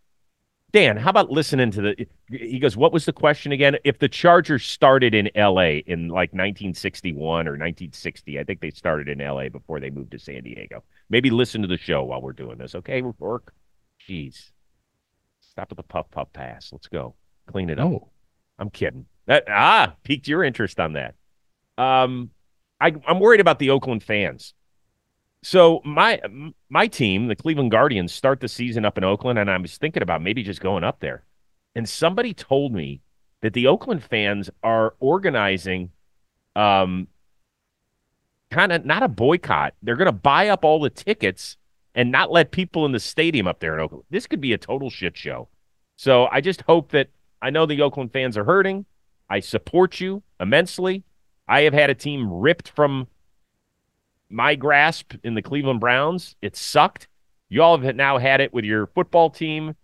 Dan, 0.71 0.97
how 0.97 1.09
about 1.09 1.31
listening 1.31 1.71
to 1.71 1.81
the? 1.81 2.07
He 2.29 2.59
goes, 2.59 2.77
"What 2.77 2.93
was 2.93 3.05
the 3.05 3.13
question 3.13 3.51
again? 3.51 3.77
If 3.83 3.97
the 3.97 4.07
Chargers 4.07 4.63
started 4.65 5.15
in 5.15 5.29
L.A. 5.33 5.79
in 5.79 6.09
like 6.09 6.31
1961 6.31 7.47
or 7.47 7.51
1960, 7.51 8.39
I 8.39 8.43
think 8.43 8.61
they 8.61 8.69
started 8.69 9.09
in 9.09 9.19
L.A. 9.19 9.49
before 9.49 9.79
they 9.79 9.89
moved 9.89 10.11
to 10.11 10.19
San 10.19 10.43
Diego. 10.43 10.83
Maybe 11.09 11.31
listen 11.31 11.63
to 11.63 11.67
the 11.67 11.77
show 11.77 12.03
while 12.03 12.21
we're 12.21 12.33
doing 12.33 12.59
this, 12.59 12.75
okay? 12.75 13.01
Work. 13.01 13.53
Jeez, 14.07 14.51
stop 15.41 15.69
with 15.69 15.77
the 15.77 15.83
puff 15.83 16.11
puff 16.11 16.31
pass. 16.33 16.69
Let's 16.71 16.87
go. 16.87 17.15
Clean 17.47 17.69
it 17.69 17.79
up. 17.79 17.87
Oh, 17.87 18.09
I'm 18.59 18.69
kidding. 18.69 19.05
That 19.25 19.45
ah 19.49 19.95
piqued 20.03 20.27
your 20.27 20.43
interest 20.43 20.79
on 20.79 20.93
that. 20.93 21.15
Um, 21.79 22.29
I, 22.79 22.93
I'm 23.07 23.19
worried 23.19 23.41
about 23.41 23.57
the 23.57 23.71
Oakland 23.71 24.03
fans. 24.03 24.53
So 25.41 25.81
my 25.85 26.21
my 26.69 26.87
team, 26.87 27.27
the 27.27 27.35
Cleveland 27.35 27.71
Guardians, 27.71 28.13
start 28.13 28.41
the 28.41 28.47
season 28.47 28.85
up 28.85 28.97
in 28.97 29.03
Oakland, 29.03 29.39
and 29.39 29.49
I 29.49 29.57
was 29.57 29.77
thinking 29.77 30.03
about 30.03 30.21
maybe 30.21 30.43
just 30.43 30.61
going 30.61 30.83
up 30.83 30.99
there. 30.99 31.23
And 31.75 31.87
somebody 31.87 32.33
told 32.33 32.73
me 32.73 33.01
that 33.41 33.53
the 33.53 33.67
Oakland 33.67 34.03
fans 34.03 34.49
are 34.63 34.95
organizing, 34.99 35.91
um, 36.55 37.07
kind 38.51 38.71
of 38.73 38.85
not 38.85 39.03
a 39.03 39.07
boycott. 39.07 39.75
They're 39.81 39.95
going 39.95 40.07
to 40.07 40.11
buy 40.11 40.49
up 40.49 40.65
all 40.65 40.79
the 40.81 40.89
tickets 40.89 41.55
and 41.95 42.11
not 42.11 42.31
let 42.31 42.51
people 42.51 42.85
in 42.85 42.91
the 42.91 42.99
stadium 42.99 43.47
up 43.47 43.59
there 43.59 43.73
in 43.73 43.79
Oakland. 43.79 44.03
This 44.09 44.27
could 44.27 44.41
be 44.41 44.53
a 44.53 44.57
total 44.57 44.89
shit 44.89 45.15
show. 45.15 45.47
So 45.97 46.27
I 46.31 46.41
just 46.41 46.61
hope 46.61 46.91
that 46.91 47.09
I 47.41 47.49
know 47.49 47.65
the 47.65 47.81
Oakland 47.81 48.11
fans 48.11 48.37
are 48.37 48.43
hurting. 48.43 48.85
I 49.29 49.39
support 49.39 49.99
you 49.99 50.23
immensely. 50.39 51.03
I 51.47 51.61
have 51.61 51.73
had 51.73 51.89
a 51.89 51.95
team 51.95 52.31
ripped 52.31 52.69
from 52.69 53.07
my 54.29 54.55
grasp 54.55 55.13
in 55.23 55.33
the 55.33 55.41
Cleveland 55.41 55.79
Browns. 55.79 56.35
It 56.41 56.55
sucked. 56.55 57.07
You 57.49 57.63
all 57.63 57.77
have 57.79 57.95
now 57.95 58.17
had 58.17 58.41
it 58.41 58.53
with 58.53 58.65
your 58.65 58.87
football 58.87 59.29
team. 59.29 59.75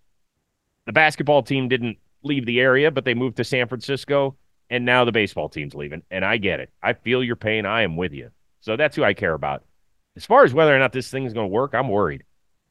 The 0.85 0.93
basketball 0.93 1.43
team 1.43 1.67
didn't 1.67 1.97
leave 2.23 2.45
the 2.45 2.59
area, 2.59 2.91
but 2.91 3.05
they 3.05 3.13
moved 3.13 3.37
to 3.37 3.43
San 3.43 3.67
Francisco, 3.67 4.35
and 4.69 4.85
now 4.85 5.03
the 5.03 5.11
baseball 5.11 5.49
team's 5.49 5.73
leaving. 5.73 6.03
And 6.11 6.23
I 6.23 6.37
get 6.37 6.59
it. 6.59 6.71
I 6.81 6.93
feel 6.93 7.23
your 7.23 7.35
pain. 7.35 7.65
I 7.65 7.81
am 7.81 7.95
with 7.95 8.13
you. 8.13 8.29
So 8.61 8.75
that's 8.75 8.95
who 8.95 9.03
I 9.03 9.13
care 9.13 9.33
about. 9.33 9.63
As 10.15 10.25
far 10.25 10.43
as 10.43 10.53
whether 10.53 10.75
or 10.75 10.79
not 10.79 10.93
this 10.93 11.09
thing 11.09 11.25
is 11.25 11.33
going 11.33 11.49
to 11.49 11.53
work, 11.53 11.73
I'm 11.73 11.89
worried. 11.89 12.23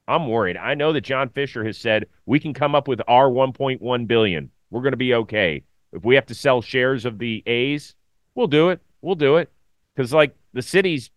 I'm 0.06 0.28
worried. 0.28 0.56
I 0.56 0.74
know 0.74 0.92
that 0.92 1.00
John 1.00 1.28
Fisher 1.28 1.64
has 1.64 1.78
said 1.78 2.06
we 2.26 2.38
can 2.38 2.54
come 2.54 2.74
up 2.74 2.88
with 2.88 3.00
our 3.08 3.28
1.1 3.28 4.06
billion. 4.06 4.50
We're 4.70 4.82
going 4.82 4.92
to 4.92 4.96
be 4.96 5.14
okay. 5.14 5.62
If 5.92 6.04
we 6.04 6.14
have 6.14 6.26
to 6.26 6.34
sell 6.34 6.62
shares 6.62 7.04
of 7.04 7.18
the 7.18 7.42
A's, 7.46 7.94
we'll 8.34 8.46
do 8.46 8.70
it. 8.70 8.80
We'll 9.00 9.14
do 9.14 9.36
it. 9.36 9.50
Because 9.94 10.12
like 10.12 10.34
the 10.52 10.62
city's 10.62 11.10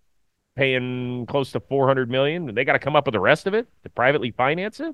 paying 0.57 1.25
close 1.27 1.51
to 1.51 1.59
400 1.61 2.09
million, 2.09 2.49
and 2.49 2.57
they 2.57 2.65
got 2.65 2.73
to 2.73 2.79
come 2.79 2.95
up 2.95 3.05
with 3.05 3.13
the 3.13 3.19
rest 3.19 3.47
of 3.47 3.53
it 3.53 3.67
to 3.83 3.89
privately 3.89 4.31
finance 4.31 4.79
it. 4.79 4.93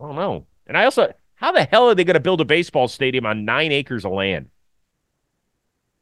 I 0.00 0.04
don't 0.04 0.16
know. 0.16 0.46
And 0.66 0.76
I 0.76 0.84
also, 0.84 1.12
how 1.36 1.52
the 1.52 1.64
hell 1.64 1.88
are 1.88 1.94
they 1.94 2.04
going 2.04 2.14
to 2.14 2.20
build 2.20 2.40
a 2.40 2.44
baseball 2.44 2.88
stadium 2.88 3.24
on 3.24 3.44
nine 3.44 3.72
acres 3.72 4.04
of 4.04 4.12
land? 4.12 4.50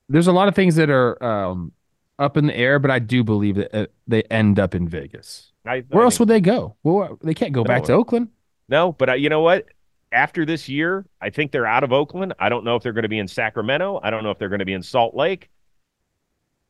There's 0.08 0.26
a 0.26 0.32
lot 0.32 0.48
of 0.48 0.54
things 0.54 0.76
that 0.76 0.90
are 0.90 1.22
um, 1.22 1.72
up 2.18 2.36
in 2.36 2.46
the 2.46 2.56
air, 2.56 2.78
but 2.78 2.90
I 2.90 2.98
do 2.98 3.22
believe 3.22 3.56
that 3.56 3.74
uh, 3.74 3.86
they 4.06 4.22
end 4.24 4.58
up 4.58 4.74
in 4.74 4.88
Vegas. 4.88 5.52
I, 5.64 5.84
Where 5.88 6.02
I 6.02 6.06
else 6.06 6.18
would 6.18 6.28
they 6.28 6.40
go? 6.40 6.76
Well, 6.82 7.18
they 7.22 7.34
can't 7.34 7.52
go 7.52 7.64
back 7.64 7.84
to 7.84 7.92
Oakland. 7.92 8.28
No, 8.68 8.92
but 8.92 9.10
uh, 9.10 9.14
you 9.14 9.28
know 9.28 9.42
what? 9.42 9.66
After 10.12 10.46
this 10.46 10.68
year, 10.68 11.04
I 11.20 11.30
think 11.30 11.52
they're 11.52 11.66
out 11.66 11.84
of 11.84 11.92
Oakland. 11.92 12.32
I 12.38 12.48
don't 12.48 12.64
know 12.64 12.76
if 12.76 12.82
they're 12.82 12.92
going 12.92 13.02
to 13.02 13.08
be 13.08 13.18
in 13.18 13.28
Sacramento. 13.28 14.00
I 14.02 14.10
don't 14.10 14.22
know 14.22 14.30
if 14.30 14.38
they're 14.38 14.48
going 14.48 14.60
to 14.60 14.64
be 14.64 14.72
in 14.72 14.82
Salt 14.82 15.14
Lake. 15.14 15.50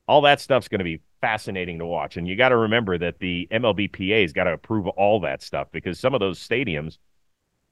All 0.08 0.20
that 0.22 0.40
stuff's 0.40 0.68
going 0.68 0.78
to 0.78 0.84
be 0.84 1.00
fascinating 1.20 1.78
to 1.80 1.86
watch. 1.86 2.16
And 2.16 2.28
you 2.28 2.36
got 2.36 2.50
to 2.50 2.56
remember 2.56 2.96
that 2.98 3.18
the 3.18 3.48
MLBPA 3.50 4.22
has 4.22 4.32
got 4.32 4.44
to 4.44 4.52
approve 4.52 4.86
all 4.88 5.20
that 5.20 5.42
stuff 5.42 5.68
because 5.72 5.98
some 5.98 6.14
of 6.14 6.20
those 6.20 6.38
stadiums 6.38 6.98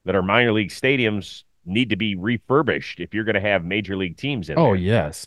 that 0.04 0.14
are 0.16 0.22
minor 0.22 0.52
league 0.52 0.70
stadiums 0.70 1.44
need 1.64 1.90
to 1.90 1.96
be 1.96 2.14
refurbished 2.16 3.00
if 3.00 3.14
you're 3.14 3.24
going 3.24 3.34
to 3.36 3.40
have 3.40 3.64
major 3.64 3.96
league 3.96 4.16
teams 4.16 4.50
in 4.50 4.58
Oh 4.58 4.66
there. 4.68 4.74
yes. 4.76 5.26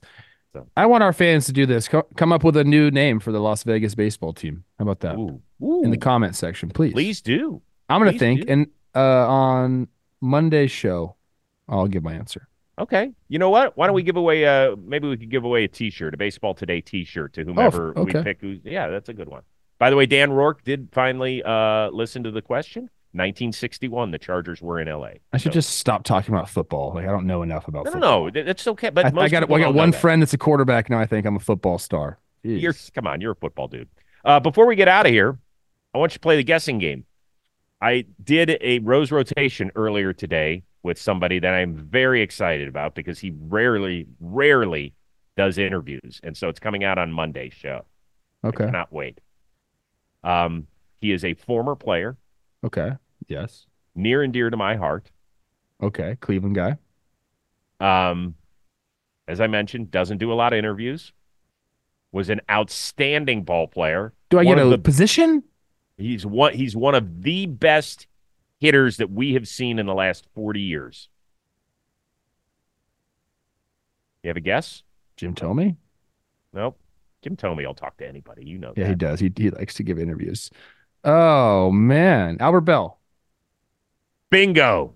So- 0.54 0.68
I 0.76 0.86
want 0.86 1.04
our 1.04 1.14
fans 1.14 1.46
to 1.48 1.54
do 1.54 1.66
this. 1.66 1.88
Co- 1.88 2.08
come 2.16 2.32
up 2.34 2.44
with 2.44 2.58
a 2.58 2.64
new 2.64 2.92
name 2.92 3.20
for 3.20 3.32
the 3.32 3.40
Las 3.40 3.64
Vegas 3.64 3.96
baseball 3.96 4.34
team. 4.34 4.64
How 4.78 4.84
about 4.84 5.00
that? 5.02 5.16
Ooh, 5.16 5.42
ooh, 5.64 5.84
In 5.84 5.92
the 5.92 5.98
comment 5.98 6.36
section, 6.36 6.70
please. 6.70 6.94
please 6.94 7.22
do. 7.22 7.62
I'm 7.90 8.02
gonna 8.04 8.18
think, 8.18 8.46
do. 8.46 8.52
and 8.52 8.68
uh, 8.96 9.28
on 9.28 9.88
Monday's 10.20 10.72
show, 10.72 11.16
I'll 11.70 11.88
give 11.88 12.04
my 12.04 12.14
answer. 12.14 12.48
Okay. 12.80 13.12
You 13.28 13.40
know 13.40 13.50
what? 13.50 13.76
Why 13.76 13.88
don't 13.88 13.96
we 13.96 14.04
give 14.04 14.18
away 14.18 14.46
uh 14.46 14.76
maybe 14.78 15.08
we 15.08 15.18
could 15.18 15.30
give 15.32 15.44
away 15.44 15.64
a 15.64 15.68
t-shirt, 15.68 16.14
a 16.14 16.18
baseball 16.18 16.54
today 16.54 16.82
t-shirt 16.82 17.34
to 17.34 17.44
whomever 17.44 17.94
we 17.94 18.02
okay. 18.04 18.24
pick 18.24 18.42
who's 18.42 18.60
yeah, 18.64 18.88
that's 18.88 19.10
a 19.10 19.14
good 19.14 19.28
one. 19.30 19.42
By 19.80 19.90
the 19.90 19.96
way, 19.96 20.06
Dan 20.06 20.32
Rourke 20.32 20.64
did 20.64 20.90
finally 20.92 21.42
uh 21.44 21.90
listen 21.90 22.24
to 22.24 22.32
the 22.32 22.42
question. 22.42 22.90
1961 23.14 24.12
the 24.12 24.20
Chargers 24.20 24.62
were 24.62 24.80
in 24.80 24.88
LA. 24.88 25.10
I 25.34 25.38
should 25.38 25.52
So- 25.54 25.58
just 25.60 25.72
stop 25.78 26.04
talking 26.04 26.34
about 26.34 26.50
football. 26.50 26.94
Like 26.94 27.06
I 27.08 27.12
don't 27.12 27.26
know 27.26 27.42
enough 27.42 27.68
about 27.68 27.86
No, 27.86 27.92
no, 27.92 27.94
football. 27.94 28.24
no. 28.26 28.30
th- 28.30 28.46
That's 28.46 28.68
okay, 28.68 28.90
but 28.90 29.06
I, 29.06 29.22
I 29.22 29.30
got 29.30 29.42
people 29.42 29.56
I 29.56 29.60
got 29.62 29.74
one 29.74 29.92
that. 29.92 30.00
friend 30.00 30.22
that's 30.22 30.34
a 30.34 30.38
quarterback 30.38 30.90
now. 30.90 31.00
I 31.00 31.06
think 31.08 31.26
I'm 31.26 31.36
a 31.36 31.40
football 31.40 31.78
star. 31.80 32.20
Jeez. 32.46 32.62
You're 32.62 32.74
come 32.94 33.08
on, 33.08 33.22
you're 33.22 33.32
a 33.32 33.36
football 33.36 33.68
dude. 33.68 33.90
Uh 34.24 34.40
before 34.40 34.68
we 34.68 34.76
get 34.76 34.88
out 34.88 35.06
of 35.08 35.12
here, 35.12 35.38
I 35.96 35.98
want 35.98 36.12
you 36.12 36.16
to 36.16 36.20
play 36.20 36.36
the 36.38 36.44
guessing 36.44 36.78
game. 36.78 37.06
I 37.82 38.06
did 38.24 38.58
a 38.62 38.80
rose 38.80 39.12
rotation 39.12 39.72
earlier 39.76 40.14
today 40.14 40.64
with 40.88 41.00
somebody 41.00 41.38
that 41.40 41.54
I'm 41.54 41.76
very 41.76 42.22
excited 42.24 42.68
about 42.68 42.96
because 42.96 43.20
he 43.20 43.34
rarely, 43.40 44.08
rarely 44.20 44.94
does 45.36 45.60
interviews. 45.60 46.20
And 46.24 46.36
so 46.36 46.50
it's 46.50 46.60
coming 46.60 46.84
out 46.84 46.98
on 46.98 47.12
Monday's 47.12 47.54
show. 47.54 47.86
I 48.44 48.48
okay. 48.48 48.66
cannot 48.66 48.92
wait. 48.92 49.20
Um, 50.24 50.66
he 51.00 51.12
is 51.12 51.24
a 51.24 51.36
former 51.36 51.76
player, 51.76 52.18
Okay. 52.66 52.94
Yes. 53.28 53.68
near 53.94 54.24
and 54.24 54.34
dear 54.34 54.50
to 54.50 54.58
my 54.58 54.76
heart. 54.76 55.12
Okay. 55.84 56.18
Cleveland 56.22 56.56
guy. 56.56 56.78
Um, 57.80 58.34
as 59.28 59.40
I 59.40 59.48
mentioned, 59.48 59.92
doesn't 59.92 60.18
do 60.18 60.32
a 60.32 60.36
lot 60.36 60.54
of 60.54 60.58
interviews. 60.58 61.14
Was 62.12 62.30
an 62.30 62.42
outstanding 62.50 63.44
ball 63.44 63.68
player. 63.68 64.14
Do 64.30 64.40
I 64.40 64.44
One 64.44 64.58
get 64.58 64.66
a 64.66 64.70
the- 64.70 64.78
position? 64.78 65.44
He's 65.98 66.26
one. 66.26 66.54
He's 66.54 66.76
one 66.76 66.96
of 66.96 67.22
the 67.24 67.46
best 67.48 68.08
hitters 68.60 68.98
that 68.98 69.10
we 69.12 69.34
have 69.34 69.48
seen 69.48 69.80
in 69.80 69.86
the 69.86 69.94
last 69.94 70.28
forty 70.36 70.62
years. 70.62 71.10
You 74.24 74.30
have 74.30 74.38
a 74.38 74.42
guess? 74.42 74.84
Jim 75.16 75.36
Thome. 75.36 75.76
Nope. 76.54 76.78
Jim 77.22 77.36
Thome 77.36 77.58
will 77.66 77.74
talk 77.74 77.98
to 77.98 78.08
anybody. 78.08 78.46
You 78.46 78.58
know 78.58 78.74
Yeah, 78.76 78.84
that. 78.86 78.90
he 78.90 78.96
does. 78.96 79.20
He 79.20 79.32
he 79.36 79.50
likes 79.50 79.74
to 79.76 79.84
give 79.84 80.00
interviews. 80.00 80.50
Oh 81.04 81.72
man, 81.72 82.38
Albert 82.40 82.62
Belle. 82.62 83.00
Bingo. 84.30 84.96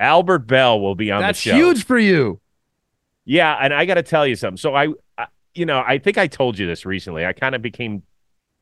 Albert 0.00 0.40
Belle 0.40 0.80
will 0.80 0.94
be 0.94 1.10
on 1.10 1.20
That's 1.22 1.42
the 1.42 1.50
show. 1.50 1.56
huge 1.56 1.84
for 1.84 1.98
you. 1.98 2.40
Yeah, 3.24 3.54
and 3.60 3.72
I 3.72 3.84
got 3.86 3.94
to 3.94 4.02
tell 4.02 4.26
you 4.26 4.36
something. 4.36 4.56
So 4.56 4.74
I, 4.74 4.88
I, 5.16 5.26
you 5.54 5.64
know, 5.66 5.82
I 5.86 5.98
think 5.98 6.18
I 6.18 6.26
told 6.26 6.58
you 6.58 6.66
this 6.66 6.84
recently. 6.84 7.24
I 7.24 7.32
kind 7.32 7.54
of 7.54 7.62
became 7.62 8.02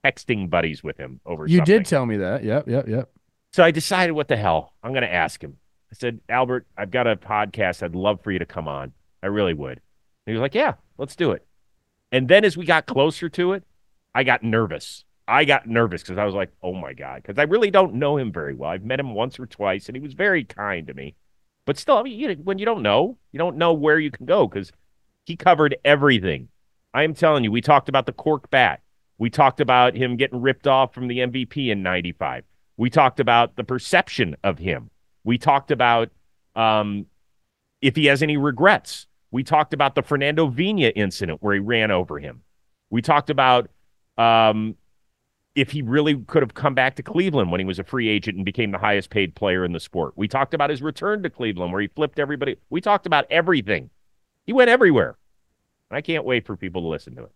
texting 0.04 0.50
buddies 0.50 0.84
with 0.84 0.96
him 0.98 1.20
over. 1.26 1.46
You 1.46 1.58
something. 1.58 1.78
did 1.78 1.86
tell 1.86 2.04
me 2.06 2.18
that. 2.18 2.44
Yep. 2.44 2.68
Yep. 2.68 2.88
Yep. 2.88 3.10
So 3.52 3.62
I 3.62 3.70
decided, 3.70 4.12
what 4.12 4.28
the 4.28 4.36
hell? 4.36 4.72
I'm 4.82 4.92
going 4.92 5.02
to 5.02 5.12
ask 5.12 5.42
him. 5.42 5.58
I 5.90 5.94
said, 5.94 6.20
Albert, 6.28 6.66
I've 6.76 6.90
got 6.90 7.06
a 7.06 7.16
podcast. 7.16 7.82
I'd 7.82 7.94
love 7.94 8.22
for 8.22 8.32
you 8.32 8.38
to 8.38 8.46
come 8.46 8.66
on. 8.66 8.92
I 9.22 9.26
really 9.26 9.52
would. 9.52 9.78
And 9.78 9.80
he 10.26 10.32
was 10.32 10.40
like, 10.40 10.54
Yeah, 10.54 10.74
let's 10.96 11.16
do 11.16 11.32
it. 11.32 11.46
And 12.10 12.28
then 12.28 12.44
as 12.44 12.56
we 12.56 12.64
got 12.64 12.86
closer 12.86 13.28
to 13.28 13.52
it, 13.52 13.64
I 14.14 14.24
got 14.24 14.42
nervous. 14.42 15.04
I 15.28 15.44
got 15.44 15.66
nervous 15.66 16.02
because 16.02 16.18
I 16.18 16.24
was 16.24 16.34
like, 16.34 16.50
Oh 16.62 16.72
my 16.72 16.94
god, 16.94 17.22
because 17.22 17.38
I 17.38 17.42
really 17.42 17.70
don't 17.70 17.94
know 17.94 18.16
him 18.16 18.32
very 18.32 18.54
well. 18.54 18.70
I've 18.70 18.84
met 18.84 19.00
him 19.00 19.14
once 19.14 19.38
or 19.38 19.46
twice, 19.46 19.86
and 19.88 19.96
he 19.96 20.00
was 20.00 20.14
very 20.14 20.44
kind 20.44 20.86
to 20.86 20.94
me. 20.94 21.14
But 21.66 21.78
still, 21.78 21.98
I 21.98 22.02
mean, 22.02 22.18
you, 22.18 22.32
when 22.42 22.58
you 22.58 22.64
don't 22.64 22.82
know, 22.82 23.18
you 23.30 23.38
don't 23.38 23.56
know 23.56 23.72
where 23.72 23.98
you 23.98 24.10
can 24.10 24.26
go 24.26 24.48
because 24.48 24.72
he 25.24 25.36
covered 25.36 25.76
everything. 25.84 26.48
I 26.94 27.04
am 27.04 27.14
telling 27.14 27.44
you, 27.44 27.52
we 27.52 27.60
talked 27.60 27.88
about 27.88 28.06
the 28.06 28.12
cork 28.12 28.50
bat. 28.50 28.80
We 29.18 29.30
talked 29.30 29.60
about 29.60 29.94
him 29.94 30.16
getting 30.16 30.40
ripped 30.40 30.66
off 30.66 30.94
from 30.94 31.06
the 31.06 31.18
MVP 31.18 31.68
in 31.68 31.82
95. 31.82 32.44
We 32.76 32.90
talked 32.90 33.20
about 33.20 33.56
the 33.56 33.64
perception 33.64 34.36
of 34.42 34.58
him. 34.58 34.90
We 35.24 35.38
talked 35.38 35.70
about 35.70 36.10
um, 36.56 37.06
if 37.80 37.96
he 37.96 38.06
has 38.06 38.22
any 38.22 38.36
regrets. 38.36 39.06
We 39.30 39.42
talked 39.42 39.72
about 39.72 39.94
the 39.94 40.02
Fernando 40.02 40.46
Vina 40.48 40.88
incident 40.88 41.42
where 41.42 41.54
he 41.54 41.60
ran 41.60 41.90
over 41.90 42.18
him. 42.18 42.42
We 42.90 43.00
talked 43.00 43.30
about 43.30 43.70
um, 44.18 44.76
if 45.54 45.70
he 45.70 45.82
really 45.82 46.16
could 46.26 46.42
have 46.42 46.54
come 46.54 46.74
back 46.74 46.96
to 46.96 47.02
Cleveland 47.02 47.50
when 47.50 47.60
he 47.60 47.64
was 47.64 47.78
a 47.78 47.84
free 47.84 48.08
agent 48.08 48.36
and 48.36 48.44
became 48.44 48.70
the 48.70 48.78
highest 48.78 49.10
paid 49.10 49.34
player 49.34 49.64
in 49.64 49.72
the 49.72 49.80
sport. 49.80 50.12
We 50.16 50.28
talked 50.28 50.54
about 50.54 50.70
his 50.70 50.82
return 50.82 51.22
to 51.22 51.30
Cleveland 51.30 51.72
where 51.72 51.80
he 51.80 51.88
flipped 51.88 52.18
everybody. 52.18 52.56
We 52.70 52.80
talked 52.80 53.06
about 53.06 53.26
everything. 53.30 53.90
He 54.44 54.52
went 54.52 54.70
everywhere. 54.70 55.16
I 55.90 56.00
can't 56.00 56.24
wait 56.24 56.46
for 56.46 56.56
people 56.56 56.82
to 56.82 56.88
listen 56.88 57.14
to 57.16 57.24
it. 57.24 57.32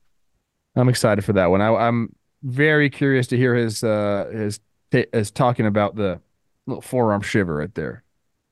I'm 0.75 0.89
excited 0.89 1.25
for 1.25 1.35
that 1.35 1.51
one. 1.51 1.61
I, 1.61 1.69
I'm 1.69 2.15
very 2.43 2.89
curious 2.91 3.27
to 3.29 3.37
hear 3.37 3.55
his 3.55 3.83
uh 3.83 4.31
his 4.33 4.61
ta- 4.91 5.05
his 5.13 5.31
talking 5.31 5.67
about 5.67 5.97
the 5.97 6.21
little 6.67 6.83
forearm 6.83 7.23
shiver 7.23 7.57
right 7.57 7.75
there. 7.75 8.03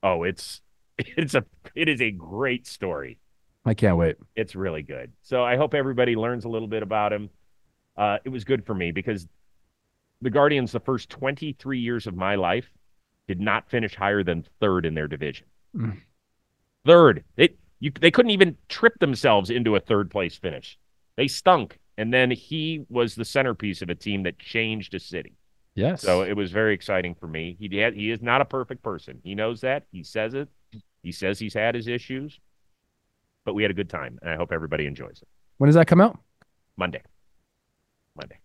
Oh, 0.03 0.23
it's 0.23 0.61
it's 0.97 1.35
a 1.35 1.45
it 1.75 1.89
is 1.89 2.01
a 2.01 2.11
great 2.11 2.67
story. 2.67 3.19
I 3.65 3.73
can't 3.73 3.97
wait. 3.97 4.17
It's 4.35 4.55
really 4.55 4.83
good. 4.83 5.11
So 5.23 5.43
I 5.43 5.57
hope 5.57 5.73
everybody 5.73 6.15
learns 6.15 6.45
a 6.45 6.49
little 6.49 6.67
bit 6.67 6.83
about 6.83 7.11
him. 7.11 7.29
Uh, 7.97 8.19
it 8.23 8.29
was 8.29 8.43
good 8.43 8.63
for 8.63 8.75
me 8.75 8.91
because 8.91 9.27
the 10.21 10.29
Guardians, 10.29 10.71
the 10.71 10.79
first 10.79 11.09
23 11.09 11.79
years 11.79 12.05
of 12.05 12.15
my 12.15 12.35
life, 12.35 12.69
did 13.27 13.41
not 13.41 13.69
finish 13.69 13.95
higher 13.95 14.23
than 14.23 14.45
third 14.59 14.85
in 14.85 14.93
their 14.93 15.07
division. 15.07 15.47
Mm. 15.75 15.99
Third. 16.85 17.23
They 17.35 17.55
you 17.79 17.91
they 17.99 18.11
couldn't 18.11 18.31
even 18.31 18.57
trip 18.69 18.99
themselves 18.99 19.49
into 19.49 19.75
a 19.75 19.79
third 19.79 20.11
place 20.11 20.35
finish. 20.35 20.77
They 21.15 21.27
stunk. 21.27 21.79
And 21.97 22.13
then 22.13 22.29
he 22.29 22.85
was 22.89 23.15
the 23.15 23.25
centerpiece 23.25 23.81
of 23.81 23.89
a 23.89 23.95
team 23.95 24.23
that 24.23 24.37
changed 24.37 24.93
a 24.93 24.99
city. 24.99 25.37
Yes. 25.75 26.01
So 26.01 26.21
it 26.21 26.33
was 26.33 26.51
very 26.51 26.73
exciting 26.73 27.15
for 27.15 27.27
me. 27.27 27.57
He 27.59 27.77
had, 27.77 27.93
he 27.93 28.09
is 28.09 28.21
not 28.21 28.41
a 28.41 28.45
perfect 28.45 28.81
person. 28.81 29.19
He 29.23 29.35
knows 29.35 29.61
that. 29.61 29.83
He 29.91 30.03
says 30.03 30.33
it. 30.33 30.47
He 31.03 31.11
says 31.11 31.37
he's 31.37 31.53
had 31.53 31.75
his 31.75 31.87
issues, 31.87 32.39
but 33.45 33.53
we 33.53 33.61
had 33.61 33.69
a 33.69 33.75
good 33.75 33.89
time, 33.89 34.17
and 34.21 34.31
I 34.31 34.35
hope 34.35 34.51
everybody 34.51 34.87
enjoys 34.87 35.21
it. 35.21 35.27
when 35.57 35.67
does 35.67 35.75
that 35.75 35.85
come 35.85 36.01
out? 36.01 36.17
Monday, 36.77 37.03
Monday. 38.15 38.39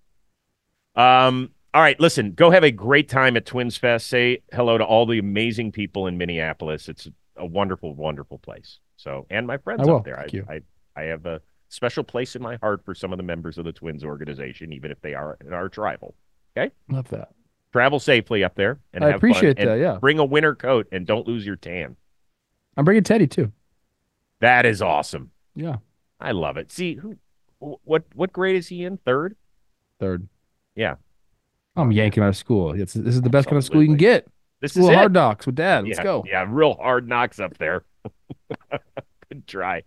Um. 0.94 1.52
All 1.72 1.80
right. 1.80 1.98
Listen. 1.98 2.32
Go 2.32 2.50
have 2.50 2.64
a 2.64 2.70
great 2.70 3.08
time 3.08 3.36
at 3.36 3.46
Twins 3.46 3.76
Fest. 3.76 4.08
Say 4.08 4.42
hello 4.52 4.76
to 4.76 4.84
all 4.84 5.06
the 5.06 5.18
amazing 5.18 5.72
people 5.72 6.06
in 6.06 6.18
Minneapolis. 6.18 6.88
It's 6.88 7.08
a 7.36 7.46
wonderful, 7.46 7.94
wonderful 7.94 8.38
place. 8.38 8.78
So, 8.96 9.26
and 9.30 9.46
my 9.46 9.56
friends 9.56 9.88
up 9.88 10.04
there. 10.04 10.16
Thank 10.16 10.34
I, 10.34 10.36
you. 10.36 10.62
I 10.96 11.00
I 11.00 11.04
have 11.06 11.24
a 11.24 11.40
special 11.70 12.04
place 12.04 12.36
in 12.36 12.42
my 12.42 12.56
heart 12.56 12.84
for 12.84 12.94
some 12.94 13.12
of 13.12 13.16
the 13.16 13.22
members 13.22 13.56
of 13.56 13.64
the 13.64 13.72
Twins 13.72 14.04
organization, 14.04 14.72
even 14.72 14.90
if 14.90 15.00
they 15.00 15.14
are 15.14 15.38
are 15.50 15.68
tribal. 15.68 16.14
Love 16.88 17.08
that. 17.08 17.30
Travel 17.72 18.00
safely 18.00 18.42
up 18.42 18.56
there 18.56 18.80
and 18.92 19.04
I 19.04 19.08
have 19.08 19.20
fun, 19.20 19.30
appreciate 19.30 19.58
and 19.58 19.68
that, 19.68 19.78
yeah. 19.78 19.98
Bring 20.00 20.18
a 20.18 20.24
winter 20.24 20.54
coat 20.54 20.88
and 20.90 21.06
don't 21.06 21.26
lose 21.26 21.46
your 21.46 21.56
tan. 21.56 21.96
I'm 22.76 22.84
bringing 22.84 23.04
Teddy 23.04 23.26
too. 23.26 23.52
That 24.40 24.66
is 24.66 24.82
awesome. 24.82 25.30
Yeah, 25.54 25.76
I 26.18 26.32
love 26.32 26.56
it. 26.56 26.72
See, 26.72 26.94
who, 26.94 27.16
what, 27.58 28.04
what 28.14 28.32
grade 28.32 28.56
is 28.56 28.68
he 28.68 28.84
in? 28.84 28.96
Third. 28.98 29.36
third. 29.98 30.28
Yeah. 30.74 30.96
I'm 31.76 31.92
yanking 31.92 32.22
out 32.22 32.30
of 32.30 32.36
school. 32.36 32.72
It's, 32.72 32.94
this 32.94 33.14
is 33.14 33.22
the 33.22 33.30
best 33.30 33.46
kind 33.46 33.58
of 33.58 33.64
school 33.64 33.82
you 33.82 33.88
can 33.88 33.96
get. 33.96 34.26
This 34.60 34.72
is 34.72 34.82
School 34.82 34.90
it. 34.90 34.94
hard 34.94 35.12
knocks 35.12 35.46
with 35.46 35.54
dad. 35.54 35.84
Let's 35.84 35.98
yeah, 35.98 36.04
go. 36.04 36.24
Yeah, 36.26 36.44
real 36.48 36.74
hard 36.74 37.08
knocks 37.08 37.40
up 37.40 37.56
there. 37.56 37.84
Good 39.28 39.46
try. 39.46 39.82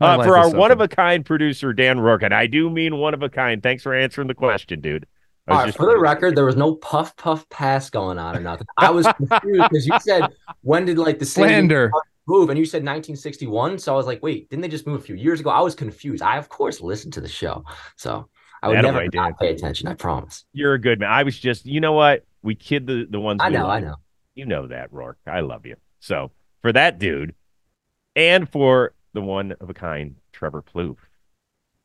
Uh, 0.00 0.22
for 0.22 0.36
our 0.36 0.50
one 0.50 0.70
of 0.70 0.82
a 0.82 0.88
kind 0.88 1.24
producer, 1.24 1.72
Dan 1.72 1.98
Rourke, 1.98 2.22
and 2.22 2.34
I 2.34 2.46
do 2.46 2.68
mean 2.68 2.98
one 2.98 3.14
of 3.14 3.22
a 3.22 3.30
kind. 3.30 3.62
Thanks 3.62 3.82
for 3.82 3.94
answering 3.94 4.28
the 4.28 4.34
question, 4.34 4.80
dude. 4.80 5.06
All 5.50 5.58
right, 5.58 5.66
just- 5.66 5.78
for 5.78 5.86
the 5.86 5.98
record, 5.98 6.36
there 6.36 6.44
was 6.44 6.56
no 6.56 6.74
puff 6.76 7.16
puff 7.16 7.48
pass 7.48 7.90
going 7.90 8.18
on 8.18 8.36
or 8.36 8.40
nothing. 8.40 8.66
I 8.76 8.90
was 8.90 9.06
confused 9.06 9.68
because 9.70 9.86
you 9.86 9.98
said 10.00 10.30
when 10.62 10.84
did 10.84 10.98
like 10.98 11.18
the 11.18 11.26
Slander. 11.26 11.90
move, 12.26 12.50
and 12.50 12.58
you 12.58 12.64
said 12.64 12.78
1961. 12.82 13.78
So 13.78 13.92
I 13.92 13.96
was 13.96 14.06
like, 14.06 14.22
wait, 14.22 14.50
didn't 14.50 14.62
they 14.62 14.68
just 14.68 14.86
move 14.86 15.00
a 15.00 15.02
few 15.02 15.14
years 15.16 15.40
ago? 15.40 15.50
I 15.50 15.60
was 15.60 15.74
confused. 15.74 16.22
I 16.22 16.36
of 16.36 16.48
course 16.48 16.80
listened 16.80 17.14
to 17.14 17.20
the 17.20 17.28
show, 17.28 17.64
so 17.96 18.28
I 18.62 18.68
would 18.68 18.76
That 18.76 18.82
never 18.82 19.06
not 19.12 19.38
pay 19.38 19.50
attention. 19.50 19.88
I 19.88 19.94
promise. 19.94 20.44
You're 20.52 20.74
a 20.74 20.78
good 20.80 21.00
man. 21.00 21.10
I 21.10 21.22
was 21.22 21.38
just, 21.38 21.64
you 21.66 21.80
know 21.80 21.92
what? 21.92 22.24
We 22.42 22.54
kid 22.54 22.86
the, 22.86 23.06
the 23.08 23.20
ones 23.20 23.40
I 23.42 23.48
know, 23.50 23.62
love. 23.62 23.70
I 23.70 23.80
know. 23.80 23.94
You 24.34 24.46
know 24.46 24.66
that, 24.68 24.92
Rourke. 24.92 25.18
I 25.26 25.40
love 25.40 25.64
you. 25.66 25.76
So 26.00 26.30
for 26.60 26.72
that 26.72 26.98
dude, 26.98 27.34
and 28.16 28.48
for 28.48 28.94
the 29.12 29.20
one 29.20 29.52
of 29.60 29.70
a 29.70 29.74
kind, 29.74 30.16
Trevor 30.32 30.62
Plouffe, 30.62 30.96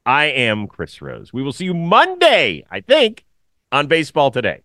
I 0.05 0.25
am 0.25 0.67
Chris 0.67 1.01
Rose. 1.01 1.31
We 1.31 1.41
will 1.43 1.53
see 1.53 1.65
you 1.65 1.73
Monday, 1.73 2.65
I 2.69 2.81
think, 2.81 3.25
on 3.73 3.87
Baseball 3.87 4.29
Today. 4.29 4.61